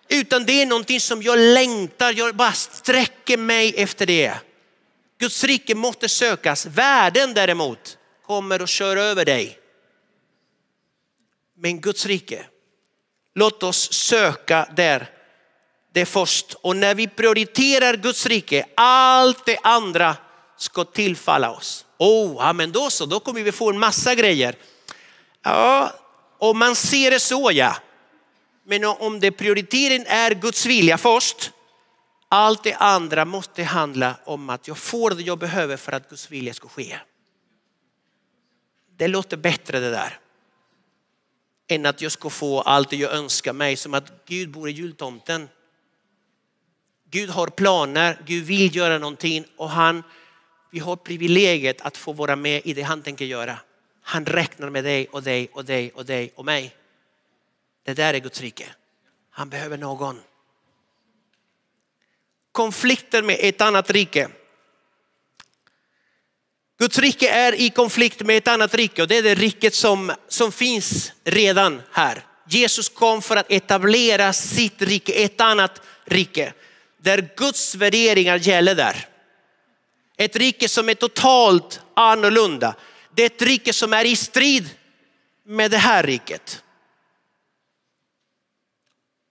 Utan 0.07 0.45
det 0.45 0.61
är 0.61 0.65
någonting 0.65 0.99
som 0.99 1.21
jag 1.21 1.39
längtar, 1.39 2.13
jag 2.17 2.35
bara 2.35 2.53
sträcker 2.53 3.37
mig 3.37 3.73
efter 3.77 4.05
det. 4.05 4.33
Guds 5.17 5.43
rike 5.43 5.75
måste 5.75 6.09
sökas. 6.09 6.65
Världen 6.65 7.33
däremot 7.33 7.97
kommer 8.27 8.61
och 8.61 8.67
kör 8.67 8.97
över 8.97 9.25
dig. 9.25 9.59
Men 11.57 11.81
Guds 11.81 12.05
rike, 12.05 12.45
låt 13.35 13.63
oss 13.63 13.93
söka 13.93 14.67
där 14.75 15.09
det 15.93 16.05
först. 16.05 16.53
Och 16.53 16.75
när 16.75 16.95
vi 16.95 17.07
prioriterar 17.07 17.97
Guds 17.97 18.25
rike, 18.25 18.65
allt 18.75 19.45
det 19.45 19.57
andra 19.63 20.17
ska 20.57 20.83
tillfalla 20.83 21.51
oss. 21.51 21.85
Oh, 21.97 22.35
ja, 22.39 22.53
men 22.53 22.71
då 22.71 22.89
så, 22.89 23.05
då 23.05 23.19
kommer 23.19 23.43
vi 23.43 23.51
få 23.51 23.69
en 23.69 23.79
massa 23.79 24.15
grejer. 24.15 24.55
Ja, 25.43 25.93
om 26.39 26.59
man 26.59 26.75
ser 26.75 27.11
det 27.11 27.19
så 27.19 27.51
ja. 27.53 27.75
Men 28.65 28.85
om 28.85 29.19
det 29.19 29.31
prioriteringen 29.31 30.07
är 30.07 30.31
Guds 30.31 30.65
vilja 30.65 30.97
först, 30.97 31.51
allt 32.29 32.63
det 32.63 32.73
andra 32.73 33.25
måste 33.25 33.63
handla 33.63 34.15
om 34.25 34.49
att 34.49 34.67
jag 34.67 34.77
får 34.77 35.11
det 35.11 35.21
jag 35.21 35.39
behöver 35.39 35.77
för 35.77 35.91
att 35.91 36.09
Guds 36.09 36.31
vilja 36.31 36.53
ska 36.53 36.67
ske. 36.67 36.97
Det 38.97 39.07
låter 39.07 39.37
bättre 39.37 39.79
det 39.79 39.89
där. 39.89 40.19
Än 41.67 41.85
att 41.85 42.01
jag 42.01 42.11
ska 42.11 42.29
få 42.29 42.61
allt 42.61 42.89
det 42.89 42.95
jag 42.95 43.13
önskar 43.13 43.53
mig 43.53 43.75
som 43.75 43.93
att 43.93 44.25
Gud 44.25 44.51
bor 44.51 44.69
i 44.69 44.71
jultomten. 44.71 45.49
Gud 47.09 47.29
har 47.29 47.47
planer, 47.47 48.21
Gud 48.25 48.45
vill 48.45 48.75
göra 48.75 48.97
någonting 48.97 49.45
och 49.57 49.69
han, 49.69 50.03
vi 50.71 50.79
har 50.79 50.95
privilegiet 50.95 51.81
att 51.81 51.97
få 51.97 52.13
vara 52.13 52.35
med 52.35 52.61
i 52.65 52.73
det 52.73 52.81
han 52.81 53.01
tänker 53.01 53.25
göra. 53.25 53.59
Han 54.01 54.25
räknar 54.25 54.69
med 54.69 54.83
dig 54.83 55.07
och 55.07 55.23
dig 55.23 55.49
och 55.53 55.65
dig 55.65 55.91
och 55.91 56.05
dig 56.05 56.31
och 56.35 56.45
mig. 56.45 56.75
Det 57.83 57.93
där 57.93 58.13
är 58.13 58.19
Guds 58.19 58.41
rike. 58.41 58.75
Han 59.29 59.49
behöver 59.49 59.77
någon. 59.77 60.21
Konflikter 62.51 63.23
med 63.23 63.37
ett 63.39 63.61
annat 63.61 63.89
rike. 63.89 64.29
Guds 66.77 66.99
rike 66.99 67.29
är 67.29 67.53
i 67.55 67.69
konflikt 67.69 68.21
med 68.21 68.37
ett 68.37 68.47
annat 68.47 68.73
rike 68.73 69.01
och 69.01 69.07
det 69.07 69.17
är 69.17 69.23
det 69.23 69.35
riket 69.35 69.75
som, 69.75 70.11
som 70.27 70.51
finns 70.51 71.11
redan 71.23 71.81
här. 71.91 72.25
Jesus 72.47 72.89
kom 72.89 73.21
för 73.21 73.35
att 73.35 73.51
etablera 73.51 74.33
sitt 74.33 74.81
rike, 74.81 75.13
ett 75.13 75.41
annat 75.41 75.81
rike 76.05 76.53
där 76.97 77.29
Guds 77.37 77.75
värderingar 77.75 78.37
gäller 78.37 78.75
där. 78.75 79.07
Ett 80.17 80.35
rike 80.35 80.69
som 80.69 80.89
är 80.89 80.93
totalt 80.93 81.81
annorlunda. 81.93 82.75
Det 83.15 83.21
är 83.21 83.25
ett 83.25 83.41
rike 83.41 83.73
som 83.73 83.93
är 83.93 84.05
i 84.05 84.15
strid 84.15 84.69
med 85.45 85.71
det 85.71 85.77
här 85.77 86.03
riket. 86.03 86.63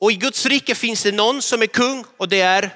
Och 0.01 0.13
i 0.13 0.15
Guds 0.15 0.47
rike 0.47 0.75
finns 0.75 1.03
det 1.03 1.13
någon 1.13 1.43
som 1.43 1.63
är 1.63 1.67
kung 1.67 2.05
och 2.17 2.29
det 2.29 2.41
är 2.41 2.71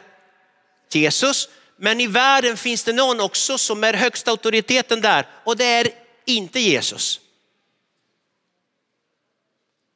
Jesus. 0.92 1.48
Men 1.80 2.00
i 2.00 2.06
världen 2.06 2.56
finns 2.56 2.84
det 2.84 2.92
någon 2.92 3.20
också 3.20 3.58
som 3.58 3.84
är 3.84 3.94
högsta 3.94 4.30
auktoriteten 4.30 5.00
där 5.00 5.26
och 5.44 5.56
det 5.56 5.64
är 5.64 5.88
inte 6.24 6.60
Jesus. 6.60 7.20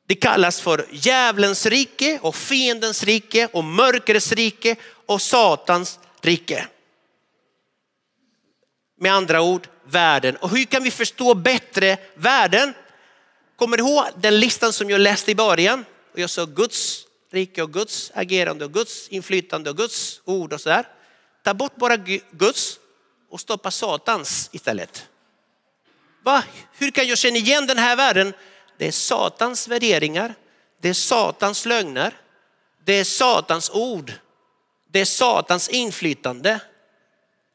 Det 0.07 0.15
kallas 0.15 0.61
för 0.61 0.87
djävulens 0.91 1.67
rike 1.67 2.19
och 2.23 2.37
fiendens 2.37 3.03
rike 3.03 3.49
och 3.53 3.65
mörkrets 3.65 4.33
rike 4.33 4.77
och 5.07 5.23
satans 5.23 5.99
rike. 6.21 6.67
Med 9.01 9.13
andra 9.13 9.43
ord 9.43 9.69
världen. 9.85 10.37
Och 10.37 10.51
hur 10.51 10.65
kan 10.65 10.83
vi 10.83 10.91
förstå 10.91 11.35
bättre 11.35 11.99
världen? 12.15 12.75
Kommer 13.57 13.77
du 13.77 13.83
ihåg 13.83 14.05
den 14.17 14.41
listan 14.41 14.73
som 14.73 14.91
jag 14.91 15.01
läste 15.01 15.31
i 15.31 15.35
början? 15.35 15.85
Och 16.13 16.19
jag 16.19 16.31
sa 16.31 16.45
Guds 16.45 17.07
rike 17.31 17.63
och 17.63 17.73
Guds 17.73 18.13
agerande 18.15 18.65
och 18.65 18.73
Guds 18.73 19.09
inflytande 19.09 19.71
och 19.71 19.77
Guds 19.77 20.21
ord 20.25 20.53
och 20.53 20.61
sådär. 20.61 20.87
Ta 21.43 21.55
bort 21.55 21.77
bara 21.77 21.97
Guds 22.31 22.79
och 23.31 23.41
stoppa 23.41 23.71
Satans 23.71 24.49
istället. 24.53 25.09
Va? 26.23 26.45
Hur 26.73 26.91
kan 26.91 27.07
jag 27.07 27.19
känna 27.19 27.37
igen 27.37 27.67
den 27.67 27.79
här 27.79 27.97
världen? 27.97 28.35
Det 28.79 28.87
är 28.87 28.93
Satans 28.93 29.69
värderingar, 29.69 30.35
det 30.81 30.89
är 30.89 30.95
Satans 30.95 31.67
lögner, 31.67 32.17
det 32.85 32.93
är 32.93 33.05
Satans 33.05 33.71
ord, 33.71 34.13
det 34.91 35.01
är 35.01 35.05
Satans 35.05 35.69
inflytande. 35.69 36.61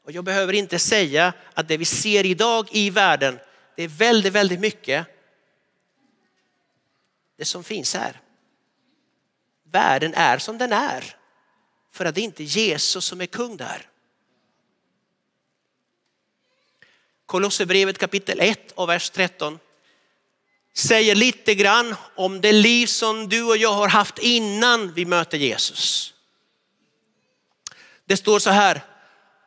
Och 0.04 0.12
jag 0.12 0.24
behöver 0.24 0.52
inte 0.52 0.78
säga 0.78 1.32
att 1.54 1.68
det 1.68 1.76
vi 1.76 1.84
ser 1.84 2.26
idag 2.26 2.68
i 2.72 2.90
världen, 2.90 3.38
det 3.76 3.82
är 3.82 3.88
väldigt, 3.88 4.32
väldigt 4.32 4.60
mycket 4.60 5.06
det 7.38 7.44
som 7.44 7.64
finns 7.64 7.94
här. 7.94 8.20
Världen 9.70 10.14
är 10.14 10.38
som 10.38 10.58
den 10.58 10.72
är. 10.72 11.17
För 11.92 12.04
att 12.04 12.14
det 12.14 12.20
inte 12.20 12.42
är 12.42 12.44
Jesus 12.44 13.04
som 13.04 13.20
är 13.20 13.26
kung 13.26 13.56
där. 13.56 13.88
Kolosserbrevet 17.26 17.98
kapitel 17.98 18.40
1 18.40 18.72
och 18.72 18.88
vers 18.88 19.10
13 19.10 19.58
säger 20.74 21.14
lite 21.14 21.54
grann 21.54 21.94
om 22.16 22.40
det 22.40 22.52
liv 22.52 22.86
som 22.86 23.28
du 23.28 23.42
och 23.42 23.56
jag 23.56 23.72
har 23.72 23.88
haft 23.88 24.18
innan 24.18 24.92
vi 24.92 25.04
möter 25.04 25.38
Jesus. 25.38 26.14
Det 28.06 28.16
står 28.16 28.38
så 28.38 28.50
här, 28.50 28.84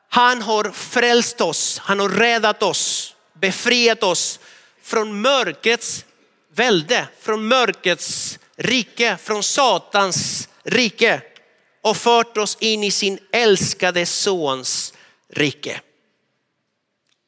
han 0.10 0.41
har 0.41 0.71
frälst 0.71 1.41
oss, 1.41 1.77
han 1.80 1.99
har 1.99 2.10
räddat 2.10 2.63
oss, 2.63 3.15
befriat 3.34 4.04
oss 4.04 4.39
från 4.82 5.21
mörkrets 5.21 6.06
välde, 6.54 7.08
från 7.19 7.47
mörkrets 7.47 8.39
rike, 8.56 9.17
från 9.17 9.43
Satans 9.43 10.49
rike 10.63 11.21
och 11.81 11.97
fört 11.97 12.37
oss 12.37 12.57
in 12.59 12.83
i 12.83 12.91
sin 12.91 13.19
älskade 13.31 14.05
sons 14.05 14.93
rike. 15.29 15.81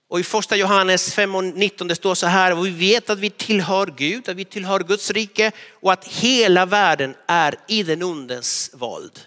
Och 0.09 0.19
i 0.19 0.23
första 0.23 0.55
Johannes 0.55 1.13
5 1.13 1.35
och 1.35 1.43
19 1.43 1.87
det 1.87 1.95
står 1.95 2.15
så 2.15 2.27
här, 2.27 2.57
och 2.57 2.65
vi 2.65 2.71
vet 2.71 3.09
att 3.09 3.19
vi 3.19 3.29
tillhör 3.29 3.93
Gud, 3.97 4.29
att 4.29 4.35
vi 4.35 4.45
tillhör 4.45 4.79
Guds 4.79 5.11
rike 5.11 5.51
och 5.71 5.93
att 5.93 6.07
hela 6.07 6.65
världen 6.65 7.15
är 7.27 7.55
i 7.67 7.83
den 7.83 8.03
ondens 8.03 8.69
våld. 8.73 9.19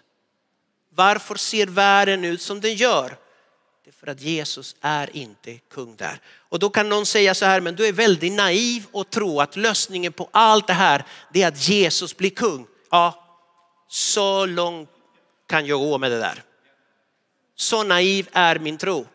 Varför 0.94 1.34
ser 1.34 1.66
världen 1.66 2.24
ut 2.24 2.42
som 2.42 2.60
den 2.60 2.74
gör? 2.74 3.16
Det 3.84 3.90
är 3.90 3.94
för 3.94 4.06
att 4.06 4.20
Jesus 4.20 4.76
är 4.80 5.16
inte 5.16 5.54
kung 5.54 5.96
där. 5.96 6.20
Och 6.48 6.58
då 6.58 6.70
kan 6.70 6.88
någon 6.88 7.06
säga 7.06 7.34
så 7.34 7.44
här, 7.44 7.60
men 7.60 7.76
du 7.76 7.86
är 7.86 7.92
väldigt 7.92 8.32
naiv 8.32 8.86
och 8.92 9.10
tro 9.10 9.40
att 9.40 9.56
lösningen 9.56 10.12
på 10.12 10.28
allt 10.32 10.66
det 10.66 10.72
här, 10.72 11.04
det 11.32 11.42
är 11.42 11.48
att 11.48 11.68
Jesus 11.68 12.16
blir 12.16 12.30
kung. 12.30 12.66
Ja, 12.90 13.24
så 13.88 14.46
långt 14.46 14.90
kan 15.48 15.66
jag 15.66 15.80
gå 15.80 15.98
med 15.98 16.10
det 16.10 16.18
där. 16.18 16.42
Så 17.56 17.82
naiv 17.82 18.28
är 18.32 18.58
min 18.58 18.78
tro. 18.78 19.06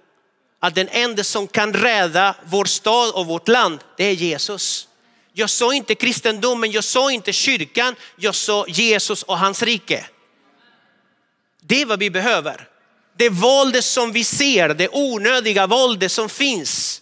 Att 0.60 0.76
den 0.76 0.88
enda 0.91 1.24
som 1.24 1.48
kan 1.48 1.74
rädda 1.74 2.36
vår 2.46 2.65
stad 2.65 3.12
och 3.13 3.26
vårt 3.26 3.48
land, 3.48 3.80
det 3.98 4.04
är 4.04 4.12
Jesus. 4.12 4.88
Jag 5.34 5.50
sa 5.50 5.74
inte 5.74 5.96
kristendomen, 5.96 6.72
jag 6.72 6.84
sa 6.84 7.12
inte 7.12 7.34
kyrkan, 7.34 7.96
jag 8.15 8.36
sa 8.36 8.65
Jesus 8.67 9.24
och 9.24 9.38
hans 9.38 9.63
rike. 9.63 10.06
Det 11.62 11.82
är 11.82 11.86
vad 11.86 12.00
vi 12.00 12.10
behöver. 12.10 12.67
Det 13.17 13.30
våldet 13.30 13.86
som 13.86 14.12
vi 14.12 14.24
ser, 14.24 14.70
det 14.70 14.89
onödiga 14.91 15.67
våldet 15.67 16.12
som 16.12 16.30
finns, 16.30 17.02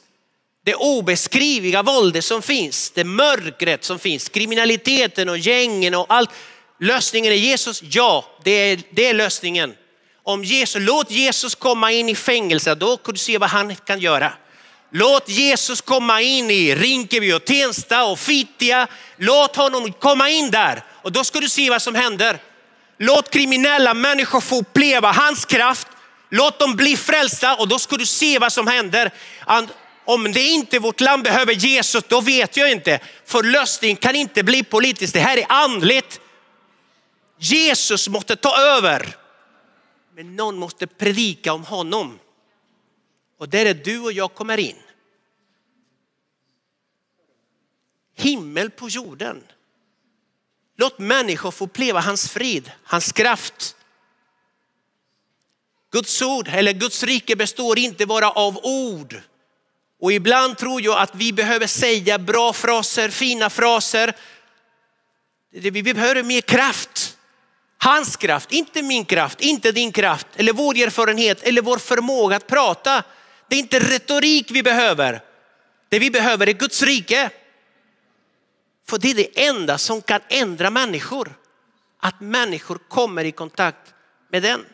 det 0.63 0.75
obeskriviga 0.75 1.83
våldet 1.83 2.25
som 2.25 2.41
finns, 2.41 2.91
det 2.91 3.03
mörkret 3.03 3.83
som 3.83 3.99
finns, 3.99 4.29
kriminaliteten 4.29 5.29
och 5.29 5.37
gängen 5.37 5.95
och 5.95 6.05
allt. 6.09 6.29
Lösningen 6.79 7.33
är 7.33 7.37
Jesus? 7.37 7.81
Ja, 7.83 8.25
det 8.43 8.51
är, 8.51 8.79
det 8.91 9.05
är 9.05 9.13
lösningen. 9.13 9.75
Om 10.23 10.43
Jesus, 10.43 10.81
låt 10.81 11.11
Jesus 11.11 11.55
komma 11.55 11.91
in 11.91 12.09
i 12.09 12.15
fängelse, 12.15 12.75
då 12.75 12.97
kan 12.97 13.13
du 13.13 13.19
se 13.19 13.37
vad 13.37 13.49
han 13.49 13.75
kan 13.75 13.99
göra. 13.99 14.33
Låt 14.91 15.29
Jesus 15.29 15.81
komma 15.81 16.21
in 16.21 16.51
i 16.51 16.75
Rinkeby 16.75 17.33
och 17.33 17.45
Tensta 17.45 18.03
och 18.03 18.19
Fittja. 18.19 18.87
Låt 19.17 19.55
honom 19.55 19.93
komma 19.93 20.29
in 20.29 20.51
där 20.51 20.83
och 21.01 21.11
då 21.11 21.23
ska 21.23 21.39
du 21.39 21.49
se 21.49 21.69
vad 21.69 21.81
som 21.81 21.95
händer. 21.95 22.37
Låt 22.97 23.29
kriminella 23.29 23.93
människor 23.93 24.41
få 24.41 24.59
uppleva 24.59 25.11
hans 25.11 25.45
kraft. 25.45 25.87
Låt 26.29 26.59
dem 26.59 26.75
bli 26.75 26.97
frälsta 26.97 27.55
och 27.55 27.67
då 27.67 27.79
ska 27.79 27.97
du 27.97 28.05
se 28.05 28.39
vad 28.39 28.53
som 28.53 28.67
händer. 28.67 29.11
Om 30.05 30.31
det 30.31 30.47
inte 30.47 30.79
vårt 30.79 31.01
land 31.01 31.23
behöver 31.23 31.53
Jesus, 31.53 32.03
då 32.07 32.21
vet 32.21 32.57
jag 32.57 32.71
inte. 32.71 32.99
För 33.25 33.43
lösningen 33.43 33.97
kan 33.97 34.15
inte 34.15 34.43
bli 34.43 34.63
politiskt. 34.63 35.13
Det 35.13 35.19
här 35.19 35.37
är 35.37 35.45
andligt. 35.49 36.19
Jesus 37.39 38.08
måste 38.10 38.36
ta 38.36 38.58
över. 38.58 39.17
Men 40.15 40.36
någon 40.36 40.58
måste 40.58 40.88
predika 40.88 41.54
om 41.54 41.63
honom. 41.63 42.19
Och 43.38 43.49
där 43.49 43.65
är 43.65 43.73
du 43.73 43.99
och 43.99 44.12
jag 44.12 44.34
kommer 44.34 44.58
in. 44.58 44.75
Himmel 48.15 48.69
på 48.69 48.89
jorden. 48.89 49.43
Låt 50.78 50.99
människor 50.99 51.52
få 51.52 51.65
uppleva 51.65 51.99
hans 51.99 52.30
frid, 52.30 52.71
hans 52.84 53.12
kraft. 53.12 53.75
Guds 55.91 56.21
ord 56.21 56.47
eller 56.47 56.73
Guds 56.73 57.04
rike 57.04 57.36
består 57.36 57.80
inte 57.80 58.06
bara 58.06 58.32
av 58.32 58.60
ord. 58.63 59.21
Och 59.99 60.12
ibland 60.12 60.58
tror 60.58 60.82
jag 60.82 60.99
att 60.99 61.15
vi 61.15 61.34
behöver 61.34 61.67
säga 61.67 62.19
bra 62.19 62.54
fraser, 62.54 63.10
fina 63.10 63.49
fraser. 63.49 64.15
Vi 65.49 65.84
behöver 65.84 66.23
mer 66.23 66.41
kraft. 66.41 67.17
Hans 67.81 68.15
kraft, 68.15 68.51
inte 68.51 68.81
min 68.81 69.05
kraft, 69.05 69.41
inte 69.41 69.71
din 69.71 69.91
kraft 69.91 70.27
eller 70.35 70.53
vår 70.53 70.77
erfarenhet 70.77 71.43
eller 71.43 71.61
vår 71.61 71.77
förmåga 71.77 72.35
att 72.35 72.47
prata. 72.47 73.03
Det 73.47 73.55
är 73.55 73.59
inte 73.59 73.79
retorik 73.79 74.51
vi 74.51 74.63
behöver. 74.63 75.21
Det 75.89 75.99
vi 75.99 76.11
behöver 76.11 76.49
är 76.49 76.53
Guds 76.53 76.83
rike. 76.83 77.29
För 78.89 78.97
det 78.97 79.09
är 79.11 79.15
det 79.15 79.47
enda 79.47 79.77
som 79.77 80.01
kan 80.01 80.21
ändra 80.29 80.69
människor. 80.69 81.33
Att 81.99 82.21
människor 82.21 82.79
kommer 82.89 83.23
i 83.23 83.31
kontakt 83.31 83.93
med 84.31 84.43
den. 84.43 84.65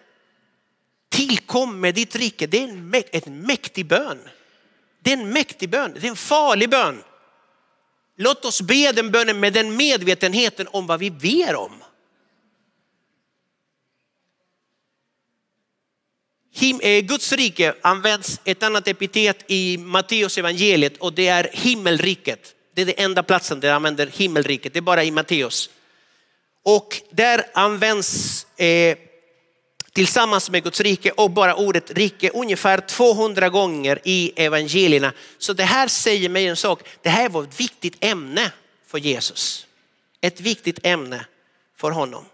Tillkom 1.10 1.80
med 1.80 1.96
ditt 1.96 2.16
rike, 2.16 2.48
det 2.48 2.58
är 2.58 2.64
en, 2.64 3.04
en 3.12 3.42
mäktig 3.42 3.86
bön. 3.86 4.20
Det 5.04 5.14
är 5.14 5.18
en 5.18 5.30
mäktig 5.30 5.70
bön, 5.70 5.94
det 5.94 6.08
är 6.08 6.10
en 6.10 6.16
farlig 6.16 6.70
bön. 6.70 7.04
Låt 8.18 8.46
oss 8.46 8.62
be 8.62 8.92
den 8.92 9.12
bönen 9.12 9.40
med 9.40 9.54
den 9.54 9.76
medvetenheten 9.76 10.68
om 10.72 10.88
vad 10.88 11.00
vi 11.00 11.12
ber 11.12 11.56
om. 11.56 11.85
Eh, 16.62 17.02
Guds 17.02 17.32
rike 17.34 17.76
används 17.82 18.40
ett 18.44 18.64
annat 18.64 18.88
epitet 18.88 19.44
i 19.48 19.78
Matteus 19.78 20.38
evangeliet 20.38 20.98
och 20.98 21.14
det 21.14 21.28
är 21.28 21.50
himmelriket. 21.54 22.56
Det 22.74 22.82
är 22.82 22.86
den 22.86 22.96
enda 22.98 23.24
platsen 23.24 23.60
där 23.60 23.74
använder 23.74 24.08
himmelriket, 24.08 24.74
det 24.74 24.80
är 24.80 24.82
bara 24.82 25.04
i 25.04 25.12
Matteus. 25.12 25.70
Och 26.64 27.02
där 27.12 27.46
används 27.54 28.46
eh, 28.60 28.98
tillsammans 29.94 30.50
med 30.50 30.64
Guds 30.64 30.82
rike 30.82 31.12
och 31.12 31.32
bara 31.32 31.56
ordet 31.56 31.92
rike 31.92 32.30
ungefär 32.30 32.78
200 32.78 33.50
gånger 33.50 34.00
i 34.04 34.32
evangelierna. 34.36 35.14
Så 35.38 35.54
det 35.54 35.64
här 35.64 35.88
säger 35.88 36.30
mig 36.30 36.48
en 36.48 36.56
sak, 36.56 36.88
det 37.02 37.10
här 37.10 37.30
var 37.30 37.44
ett 37.44 37.60
viktigt 37.60 37.98
ämne 38.00 38.52
för 38.88 38.98
Jesus. 38.98 39.68
Ett 40.22 40.42
viktigt 40.42 40.80
ämne 40.84 41.26
för 41.78 41.92
honom. 41.92 42.26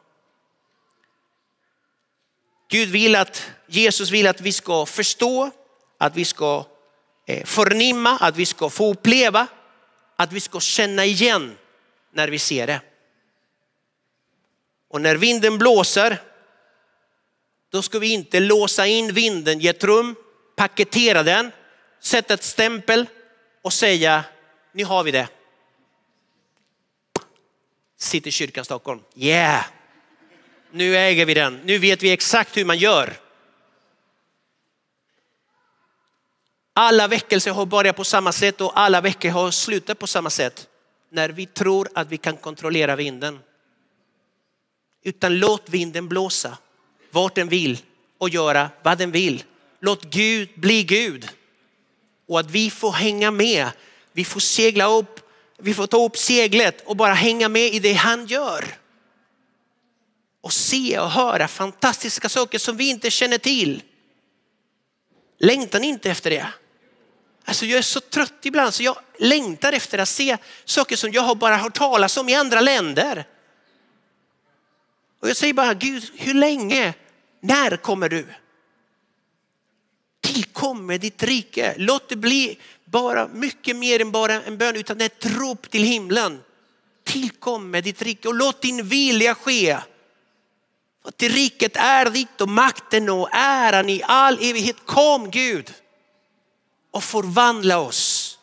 Gud 2.71 2.89
vill 2.89 3.15
att, 3.15 3.51
Jesus 3.67 4.11
vill 4.11 4.27
att 4.27 4.41
vi 4.41 4.51
ska 4.51 4.85
förstå, 4.85 5.51
att 5.97 6.15
vi 6.15 6.25
ska 6.25 6.65
eh, 7.27 7.45
förnimma, 7.45 8.17
att 8.17 8.35
vi 8.35 8.45
ska 8.45 8.69
få 8.69 8.91
uppleva, 8.91 9.47
att 10.15 10.33
vi 10.33 10.39
ska 10.39 10.59
känna 10.59 11.05
igen 11.05 11.57
när 12.13 12.27
vi 12.27 12.39
ser 12.39 12.67
det. 12.67 12.81
Och 14.89 15.01
när 15.01 15.15
vinden 15.15 15.57
blåser, 15.57 16.21
då 17.71 17.81
ska 17.81 17.99
vi 17.99 18.13
inte 18.13 18.39
låsa 18.39 18.87
in 18.87 19.13
vinden 19.13 19.61
i 19.61 19.67
ett 19.67 19.83
rum, 19.83 20.15
paketera 20.55 21.23
den, 21.23 21.51
sätta 21.99 22.33
ett 22.33 22.43
stämpel 22.43 23.05
och 23.61 23.73
säga, 23.73 24.23
nu 24.71 24.85
har 24.85 25.03
vi 25.03 25.11
det. 25.11 25.27
City 27.97 28.31
kyrkan 28.31 28.65
Stockholm, 28.65 29.01
yeah! 29.15 29.65
Nu 30.71 30.97
äger 30.97 31.25
vi 31.25 31.33
den. 31.33 31.59
Nu 31.63 31.77
vet 31.77 32.03
vi 32.03 32.11
exakt 32.11 32.57
hur 32.57 32.65
man 32.65 32.77
gör. 32.77 33.13
Alla 36.73 37.07
väckelser 37.07 37.51
har 37.51 37.65
börjat 37.65 37.95
på 37.95 38.03
samma 38.03 38.31
sätt 38.31 38.61
och 38.61 38.79
alla 38.79 39.01
veckor 39.01 39.29
har 39.29 39.51
slutat 39.51 39.99
på 39.99 40.07
samma 40.07 40.29
sätt. 40.29 40.67
När 41.09 41.29
vi 41.29 41.45
tror 41.45 41.87
att 41.95 42.07
vi 42.07 42.17
kan 42.17 42.37
kontrollera 42.37 42.95
vinden. 42.95 43.39
Utan 45.03 45.39
låt 45.39 45.69
vinden 45.69 46.07
blåsa 46.07 46.57
vart 47.11 47.35
den 47.35 47.47
vill 47.47 47.81
och 48.17 48.29
göra 48.29 48.69
vad 48.83 48.97
den 48.97 49.11
vill. 49.11 49.43
Låt 49.79 50.03
Gud 50.03 50.49
bli 50.55 50.83
Gud. 50.83 51.29
Och 52.27 52.39
att 52.39 52.51
vi 52.51 52.69
får 52.69 52.91
hänga 52.91 53.31
med. 53.31 53.69
Vi 54.13 54.25
får 54.25 54.39
segla 54.39 54.85
upp, 54.85 55.19
vi 55.57 55.73
får 55.73 55.87
ta 55.87 56.05
upp 56.05 56.17
seglet 56.17 56.81
och 56.85 56.95
bara 56.95 57.13
hänga 57.13 57.49
med 57.49 57.73
i 57.73 57.79
det 57.79 57.93
han 57.93 58.27
gör 58.27 58.80
och 60.41 60.53
se 60.53 60.99
och 60.99 61.11
höra 61.11 61.47
fantastiska 61.47 62.29
saker 62.29 62.59
som 62.59 62.77
vi 62.77 62.89
inte 62.89 63.11
känner 63.11 63.37
till. 63.37 63.83
Längtar 65.39 65.79
ni 65.79 65.87
inte 65.87 66.11
efter 66.11 66.29
det? 66.29 66.47
Alltså 67.45 67.65
jag 67.65 67.77
är 67.77 67.81
så 67.81 67.99
trött 67.99 68.45
ibland 68.45 68.73
så 68.73 68.83
jag 68.83 68.97
längtar 69.19 69.73
efter 69.73 69.97
att 69.97 70.09
se 70.09 70.37
saker 70.65 70.95
som 70.95 71.11
jag 71.11 71.21
har 71.21 71.35
bara 71.35 71.57
hört 71.57 71.77
talas 71.77 72.17
om 72.17 72.29
i 72.29 72.35
andra 72.35 72.61
länder. 72.61 73.25
Och 75.21 75.29
jag 75.29 75.37
säger 75.37 75.53
bara 75.53 75.73
Gud, 75.73 76.11
hur 76.15 76.33
länge? 76.33 76.93
När 77.39 77.77
kommer 77.77 78.09
du? 78.09 78.27
Tillkom 80.21 80.85
med 80.85 81.01
ditt 81.01 81.23
rike. 81.23 81.75
Låt 81.77 82.09
det 82.09 82.15
bli 82.15 82.57
bara 82.85 83.27
mycket 83.27 83.75
mer 83.75 84.01
än 84.01 84.11
bara 84.11 84.43
en 84.43 84.57
bön 84.57 84.75
utan 84.75 85.01
ett 85.01 85.25
rop 85.25 85.69
till 85.69 85.83
himlen. 85.83 86.41
Tillkom 87.03 87.71
med 87.71 87.83
ditt 87.83 88.01
rike 88.01 88.27
och 88.27 88.35
låt 88.35 88.61
din 88.61 88.87
vilja 88.87 89.35
ske 89.35 89.77
för 91.03 91.11
till 91.11 91.31
riket 91.31 91.75
är 91.75 92.09
ditt 92.09 92.41
och 92.41 92.49
makten 92.49 93.09
och 93.09 93.29
äran 93.31 93.89
i 93.89 94.03
all 94.05 94.37
evighet. 94.41 94.85
Kom 94.85 95.31
Gud 95.31 95.73
och 96.91 97.03
förvandla 97.03 97.79
oss. 97.79 98.37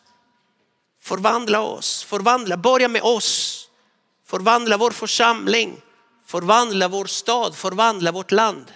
Förvandla 1.01 1.61
oss, 1.61 2.03
förvandla, 2.03 2.57
börja 2.57 2.87
med 2.87 3.01
oss. 3.01 3.65
Förvandla 4.25 4.77
vår 4.77 4.91
församling, 4.91 5.81
förvandla 6.25 6.87
vår 6.87 7.05
stad, 7.05 7.55
förvandla 7.55 8.11
vårt 8.11 8.31
land. 8.31 8.73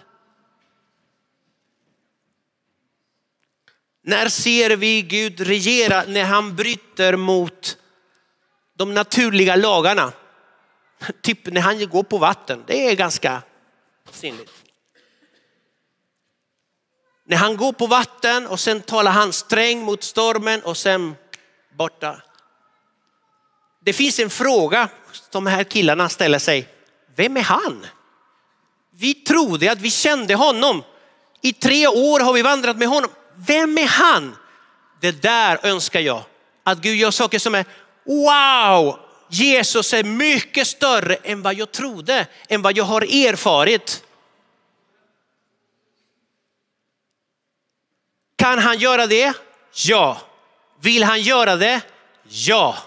När 4.03 4.29
ser 4.29 4.69
vi 4.75 5.01
Gud 5.01 5.39
regera? 5.39 6.03
När 6.07 6.23
han 6.23 6.55
bryter 6.55 7.15
mot 7.15 7.77
de 8.77 8.93
naturliga 8.93 9.55
lagarna. 9.55 10.11
Typ 11.21 11.45
när 11.45 11.61
han 11.61 11.89
går 11.89 12.03
på 12.03 12.17
vatten. 12.17 12.63
Det 12.67 12.89
är 12.89 12.95
ganska 12.95 13.41
sinnligt. 14.11 14.51
När 17.25 17.37
han 17.37 17.57
går 17.57 17.73
på 17.73 17.87
vatten 17.87 18.47
och 18.47 18.59
sen 18.59 18.81
talar 18.81 19.11
han 19.11 19.33
sträng 19.33 19.81
mot 19.81 20.03
stormen 20.03 20.61
och 20.61 20.77
sen 20.77 21.15
borta. 21.77 22.21
Det 23.85 23.93
finns 23.93 24.19
en 24.19 24.29
fråga 24.29 24.89
som 25.11 25.45
de 25.45 25.47
här 25.47 25.63
killarna 25.63 26.09
ställer 26.09 26.39
sig. 26.39 26.67
Vem 27.15 27.37
är 27.37 27.41
han? 27.41 27.85
Vi 28.91 29.13
trodde 29.13 29.71
att 29.71 29.81
vi 29.81 29.89
kände 29.89 30.35
honom. 30.35 30.83
I 31.41 31.53
tre 31.53 31.87
år 31.87 32.19
har 32.19 32.33
vi 32.33 32.41
vandrat 32.41 32.77
med 32.77 32.87
honom. 32.87 33.09
vem 33.35 33.77
är 33.77 33.87
han? 33.87 34.35
Det 35.01 35.21
där 35.21 35.59
önskar 35.63 35.99
jag. 35.99 36.23
Att 36.63 36.77
Gud 36.77 36.95
gör 36.95 37.11
saker 37.11 37.39
som 37.39 37.55
är 37.55 37.65
wow, 38.05 38.99
Jesus 39.33 39.93
är 39.93 40.03
mycket 40.03 40.67
större 40.67 41.15
än 41.15 41.41
vad 41.41 41.53
jag 41.53 41.71
trodde, 41.71 42.27
än 42.47 42.61
vad 42.61 42.77
jag 42.77 42.83
har 42.83 43.01
erfarit. 43.01 44.03
Kan 48.35 48.59
han 48.59 48.79
göra 48.79 49.07
det? 49.07 49.33
Ja. 49.85 50.21
Vill 50.79 51.03
han 51.03 51.21
göra 51.21 51.55
det? 51.55 51.81
Ja. 52.23 52.77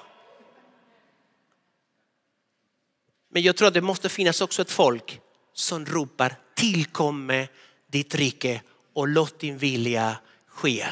Men 3.31 3.43
jag 3.43 3.57
tror 3.57 3.69
att 3.69 3.75
det 3.75 3.81
måste 3.81 4.09
finnas 4.09 4.41
också 4.41 4.63
ett 4.63 4.71
folk 4.71 5.21
som 5.53 5.87
ropar 5.87 6.37
tillkomme 6.55 7.49
ditt 7.91 8.15
rike 8.15 8.63
och 8.95 9.09
låt 9.09 9.39
din 9.39 9.59
vilja 9.59 10.17
ske. 10.47 10.87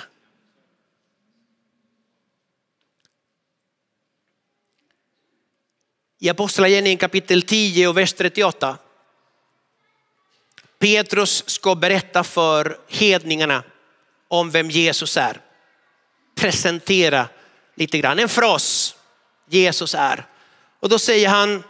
I 6.24 6.28
Apostlagärningarna 6.28 7.00
kapitel 7.00 7.42
10 7.42 7.88
och 7.88 7.96
vers 7.96 8.12
38. 8.12 8.76
Petrus 10.78 11.44
ska 11.46 11.74
berätta 11.74 12.24
för 12.24 12.78
hedningarna 12.88 13.62
om 14.28 14.50
vem 14.50 14.70
Jesus 14.70 15.16
är. 15.16 15.40
Presentera 16.37 17.28
lite 17.74 17.98
grann, 17.98 18.18
en 18.18 18.28
fras 18.28 18.96
Jesus 19.48 19.94
är. 19.94 20.26
Och 20.80 20.88
då 20.88 20.98
säger 20.98 21.28
han 21.28 21.62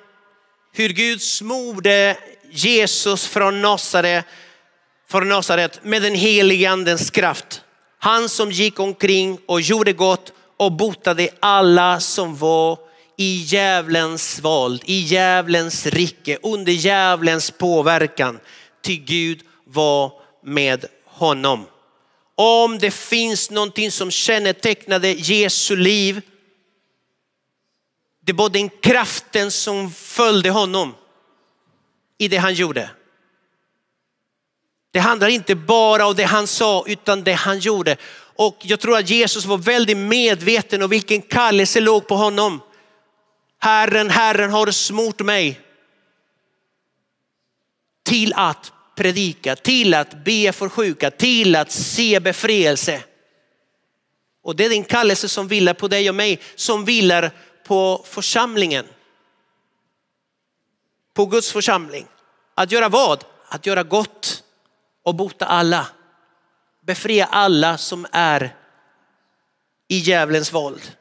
hur 0.72 0.88
Gud 0.88 1.22
smorde 1.22 2.18
Jesus 2.50 3.26
från 3.26 3.62
Nasaret, 3.62 4.24
från 5.08 5.28
Nasaret 5.28 5.84
med 5.84 6.02
den 6.02 6.14
helige 6.14 6.70
andens 6.70 7.10
kraft. 7.10 7.62
Han 7.98 8.28
som 8.28 8.50
gick 8.50 8.80
omkring 8.80 9.38
och 9.46 9.60
gjorde 9.60 9.92
gott 9.92 10.32
och 10.56 10.72
botade 10.72 11.28
alla 11.40 12.00
som 12.00 12.36
var 12.36 12.83
i 13.16 13.34
djävulens 13.34 14.40
våld, 14.40 14.82
i 14.84 14.98
djävulens 14.98 15.86
rike, 15.86 16.38
under 16.42 16.72
djävulens 16.72 17.50
påverkan. 17.50 18.40
Till 18.82 19.04
Gud 19.04 19.42
var 19.64 20.12
med 20.44 20.84
honom. 21.06 21.66
Om 22.34 22.78
det 22.78 22.90
finns 22.90 23.50
någonting 23.50 23.90
som 23.90 24.10
kännetecknade 24.10 25.12
Jesu 25.12 25.76
liv, 25.76 26.20
det 28.20 28.32
var 28.32 28.48
den 28.48 28.68
kraften 28.68 29.50
som 29.50 29.90
följde 29.90 30.50
honom 30.50 30.94
i 32.18 32.28
det 32.28 32.36
han 32.36 32.54
gjorde. 32.54 32.90
Det 34.92 34.98
handlar 34.98 35.28
inte 35.28 35.54
bara 35.54 36.06
om 36.06 36.14
det 36.14 36.24
han 36.24 36.46
sa 36.46 36.84
utan 36.86 37.24
det 37.24 37.32
han 37.32 37.58
gjorde. 37.58 37.96
Och 38.36 38.56
jag 38.62 38.80
tror 38.80 38.98
att 38.98 39.10
Jesus 39.10 39.44
var 39.44 39.58
väldigt 39.58 39.96
medveten 39.96 40.82
om 40.82 40.90
vilken 40.90 41.22
kallelse 41.22 41.80
låg 41.80 42.06
på 42.08 42.16
honom. 42.16 42.60
Herren, 43.64 44.10
Herren 44.10 44.50
har 44.50 44.70
smort 44.70 45.20
mig 45.20 45.60
till 48.02 48.32
att 48.36 48.72
predika, 48.96 49.56
till 49.56 49.94
att 49.94 50.24
be 50.24 50.52
för 50.52 50.68
sjuka, 50.68 51.10
till 51.10 51.56
att 51.56 51.70
se 51.70 52.20
befrielse. 52.20 53.02
Och 54.42 54.56
det 54.56 54.64
är 54.64 54.68
din 54.68 54.84
kallelse 54.84 55.28
som 55.28 55.48
vilar 55.48 55.74
på 55.74 55.88
dig 55.88 56.08
och 56.08 56.14
mig, 56.14 56.40
som 56.54 56.84
vilar 56.84 57.30
på 57.66 58.04
församlingen. 58.08 58.86
På 61.14 61.26
Guds 61.26 61.52
församling. 61.52 62.06
Att 62.54 62.72
göra 62.72 62.88
vad? 62.88 63.24
Att 63.48 63.66
göra 63.66 63.82
gott 63.82 64.42
och 65.02 65.14
bota 65.14 65.46
alla. 65.46 65.86
Befria 66.86 67.26
alla 67.26 67.78
som 67.78 68.06
är 68.12 68.56
i 69.88 69.96
djävulens 69.96 70.52
våld. 70.52 70.96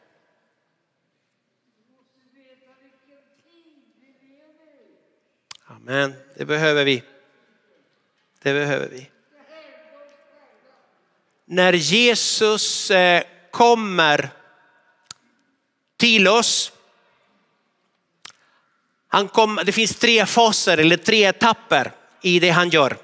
Amen, 5.87 6.13
det 6.37 6.45
behöver 6.45 6.85
vi. 6.85 7.03
Det 8.43 8.53
behöver 8.53 8.87
vi. 8.89 9.09
När 11.45 11.73
Jesus 11.73 12.91
eh, 12.91 13.23
kommer 13.51 14.29
till 15.97 16.27
oss. 16.27 16.71
Han 19.07 19.27
kom, 19.27 19.59
det 19.65 19.71
finns 19.71 19.95
tre 19.95 20.25
faser 20.25 20.77
eller 20.77 20.97
tre 20.97 21.23
etapper 21.23 21.91
i 22.21 22.39
det 22.39 22.49
han 22.49 22.69
gör. 22.69 22.97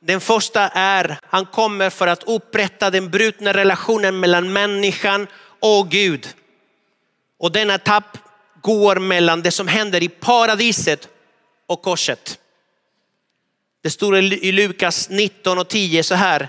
Den 0.00 0.20
första 0.20 0.68
är 0.68 1.18
han 1.22 1.46
kommer 1.46 1.90
för 1.90 2.06
att 2.06 2.22
upprätta 2.22 2.90
den 2.90 3.10
brutna 3.10 3.52
relationen 3.52 4.20
mellan 4.20 4.52
människan 4.52 5.26
och 5.60 5.90
Gud. 5.90 6.34
Och 7.38 7.52
denna 7.52 7.74
etapp 7.74 8.18
går 8.62 8.96
mellan 8.96 9.42
det 9.42 9.50
som 9.50 9.68
händer 9.68 10.02
i 10.02 10.08
paradiset 10.08 11.08
och 11.68 11.82
korset. 11.82 12.38
Det 13.82 13.90
står 13.90 14.16
i 14.18 14.52
Lukas 14.52 15.08
19 15.10 15.58
och 15.58 15.68
10 15.68 16.02
så 16.02 16.14
här. 16.14 16.48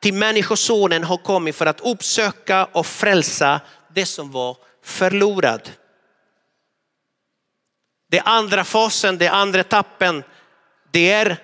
Till 0.00 0.14
människosonen 0.14 1.04
har 1.04 1.16
kommit 1.16 1.56
för 1.56 1.66
att 1.66 1.80
uppsöka 1.80 2.64
och 2.64 2.86
frälsa 2.86 3.60
det 3.94 4.06
som 4.06 4.30
var 4.30 4.56
förlorat. 4.82 5.72
Det 8.10 8.20
andra 8.20 8.64
fasen, 8.64 9.18
det 9.18 9.28
andra 9.28 9.60
etappen, 9.60 10.22
det 10.90 11.12
är 11.12 11.36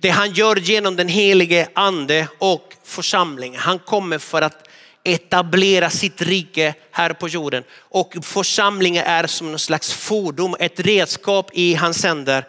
det 0.00 0.08
han 0.08 0.32
gör 0.32 0.56
genom 0.56 0.96
den 0.96 1.08
helige 1.08 1.68
ande 1.74 2.28
och 2.38 2.74
församlingen. 2.84 3.60
Han 3.60 3.78
kommer 3.78 4.18
för 4.18 4.42
att 4.42 4.61
etablera 5.04 5.90
sitt 5.90 6.22
rike 6.22 6.74
här 6.90 7.12
på 7.12 7.28
jorden. 7.28 7.64
Och 7.78 8.14
församlingen 8.22 9.04
är 9.04 9.26
som 9.26 9.50
någon 9.50 9.58
slags 9.58 9.92
fordon, 9.92 10.54
ett 10.58 10.80
redskap 10.80 11.50
i 11.52 11.74
hans 11.74 12.04
händer. 12.04 12.46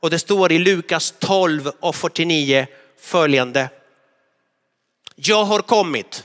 Och 0.00 0.10
det 0.10 0.18
står 0.18 0.52
i 0.52 0.58
Lukas 0.58 1.14
12 1.18 1.68
och 1.80 1.96
49 1.96 2.66
följande. 3.00 3.68
Jag 5.16 5.44
har 5.44 5.60
kommit, 5.60 6.24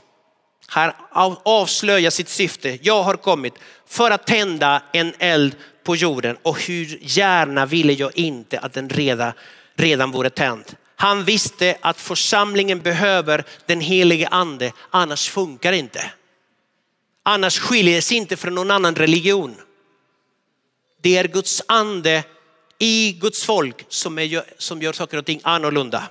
här 0.68 0.94
avslöjar 1.42 2.10
sitt 2.10 2.28
syfte. 2.28 2.78
Jag 2.82 3.02
har 3.02 3.16
kommit 3.16 3.54
för 3.86 4.10
att 4.10 4.26
tända 4.26 4.82
en 4.92 5.14
eld 5.18 5.56
på 5.84 5.96
jorden 5.96 6.36
och 6.42 6.62
hur 6.62 6.98
gärna 7.00 7.66
ville 7.66 7.92
jag 7.92 8.18
inte 8.18 8.58
att 8.58 8.72
den 8.72 8.88
redan, 8.88 9.32
redan 9.76 10.10
vore 10.10 10.30
tänd. 10.30 10.64
Han 11.00 11.24
visste 11.24 11.76
att 11.80 12.00
församlingen 12.00 12.80
behöver 12.80 13.44
den 13.66 13.80
helige 13.80 14.28
ande, 14.28 14.72
annars 14.90 15.30
funkar 15.30 15.72
det 15.72 15.78
inte. 15.78 16.10
Annars 17.22 17.58
skiljer 17.58 17.96
det 17.96 18.02
sig 18.02 18.16
inte 18.16 18.36
från 18.36 18.54
någon 18.54 18.70
annan 18.70 18.94
religion. 18.94 19.56
Det 21.00 21.16
är 21.16 21.28
Guds 21.28 21.62
ande 21.68 22.24
i 22.78 23.12
Guds 23.12 23.44
folk 23.44 23.84
som, 23.88 24.18
är, 24.18 24.44
som 24.58 24.82
gör 24.82 24.92
saker 24.92 25.18
och 25.18 25.26
ting 25.26 25.40
annorlunda. 25.42 26.08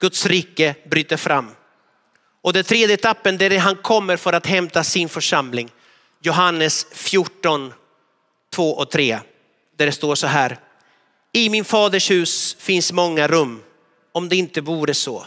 Guds 0.00 0.26
rike 0.26 0.74
bryter 0.90 1.16
fram. 1.16 1.50
Och 2.42 2.52
den 2.52 2.64
tredje 2.64 2.94
etappen 2.94 3.38
där 3.38 3.58
han 3.58 3.76
kommer 3.76 4.16
för 4.16 4.32
att 4.32 4.46
hämta 4.46 4.84
sin 4.84 5.08
församling. 5.08 5.70
Johannes 6.22 6.86
14, 6.92 7.72
2 8.54 8.70
och 8.70 8.90
3. 8.90 9.18
Där 9.76 9.86
det 9.86 9.92
står 9.92 10.14
så 10.14 10.26
här. 10.26 10.58
I 11.32 11.48
min 11.48 11.64
faders 11.64 12.10
hus 12.10 12.56
finns 12.58 12.92
många 12.92 13.28
rum 13.28 13.62
om 14.16 14.28
det 14.28 14.36
inte 14.36 14.60
vore 14.60 14.94
så. 14.94 15.26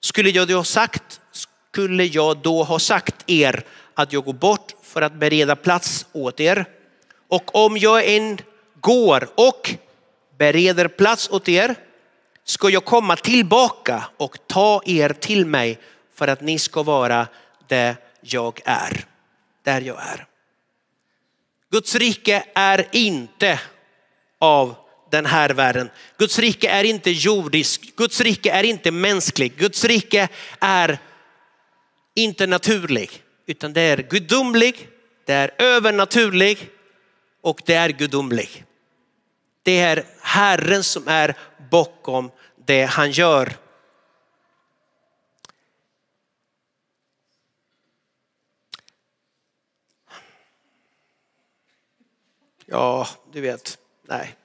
Skulle 0.00 0.30
jag 0.30 0.48
då 0.48 0.64
sagt, 0.64 1.20
skulle 1.32 2.04
jag 2.04 2.38
då 2.38 2.62
ha 2.62 2.78
sagt 2.78 3.30
er 3.30 3.64
att 3.94 4.12
jag 4.12 4.24
går 4.24 4.32
bort 4.32 4.74
för 4.82 5.02
att 5.02 5.12
bereda 5.12 5.56
plats 5.56 6.06
åt 6.12 6.40
er. 6.40 6.64
Och 7.28 7.54
om 7.54 7.76
jag 7.76 8.14
än 8.14 8.38
går 8.80 9.28
och 9.34 9.74
bereder 10.38 10.88
plats 10.88 11.30
åt 11.30 11.48
er 11.48 11.74
ska 12.44 12.70
jag 12.70 12.84
komma 12.84 13.16
tillbaka 13.16 14.04
och 14.16 14.36
ta 14.46 14.82
er 14.86 15.08
till 15.08 15.46
mig 15.46 15.78
för 16.14 16.28
att 16.28 16.40
ni 16.40 16.58
ska 16.58 16.82
vara 16.82 17.26
där 17.66 17.96
jag 18.20 18.60
är. 18.64 19.04
Där 19.62 19.80
jag 19.80 19.96
är. 19.96 20.26
Guds 21.70 21.94
rike 21.94 22.44
är 22.54 22.88
inte 22.92 23.60
av 24.38 24.74
den 25.10 25.26
här 25.26 25.50
världen. 25.50 25.90
Guds 26.18 26.38
rike 26.38 26.68
är 26.68 26.84
inte 26.84 27.10
jordisk, 27.10 27.96
Guds 27.96 28.20
rike 28.20 28.50
är 28.50 28.64
inte 28.64 28.90
mänsklig. 28.90 29.56
Guds 29.56 29.84
rike 29.84 30.28
är 30.60 30.98
inte 32.14 32.46
naturlig 32.46 33.22
utan 33.46 33.72
det 33.72 33.80
är 33.80 33.96
gudomlig, 33.96 34.88
det 35.24 35.32
är 35.32 35.54
övernaturlig 35.58 36.70
och 37.40 37.60
det 37.66 37.74
är 37.74 37.88
gudomlig. 37.88 38.64
Det 39.62 39.78
är 39.78 40.04
Herren 40.20 40.84
som 40.84 41.08
är 41.08 41.36
bakom 41.70 42.30
det 42.66 42.84
han 42.84 43.10
gör. 43.10 43.56
Ja, 52.66 53.08
du 53.32 53.40
vet, 53.40 53.78
nej. 54.02 54.37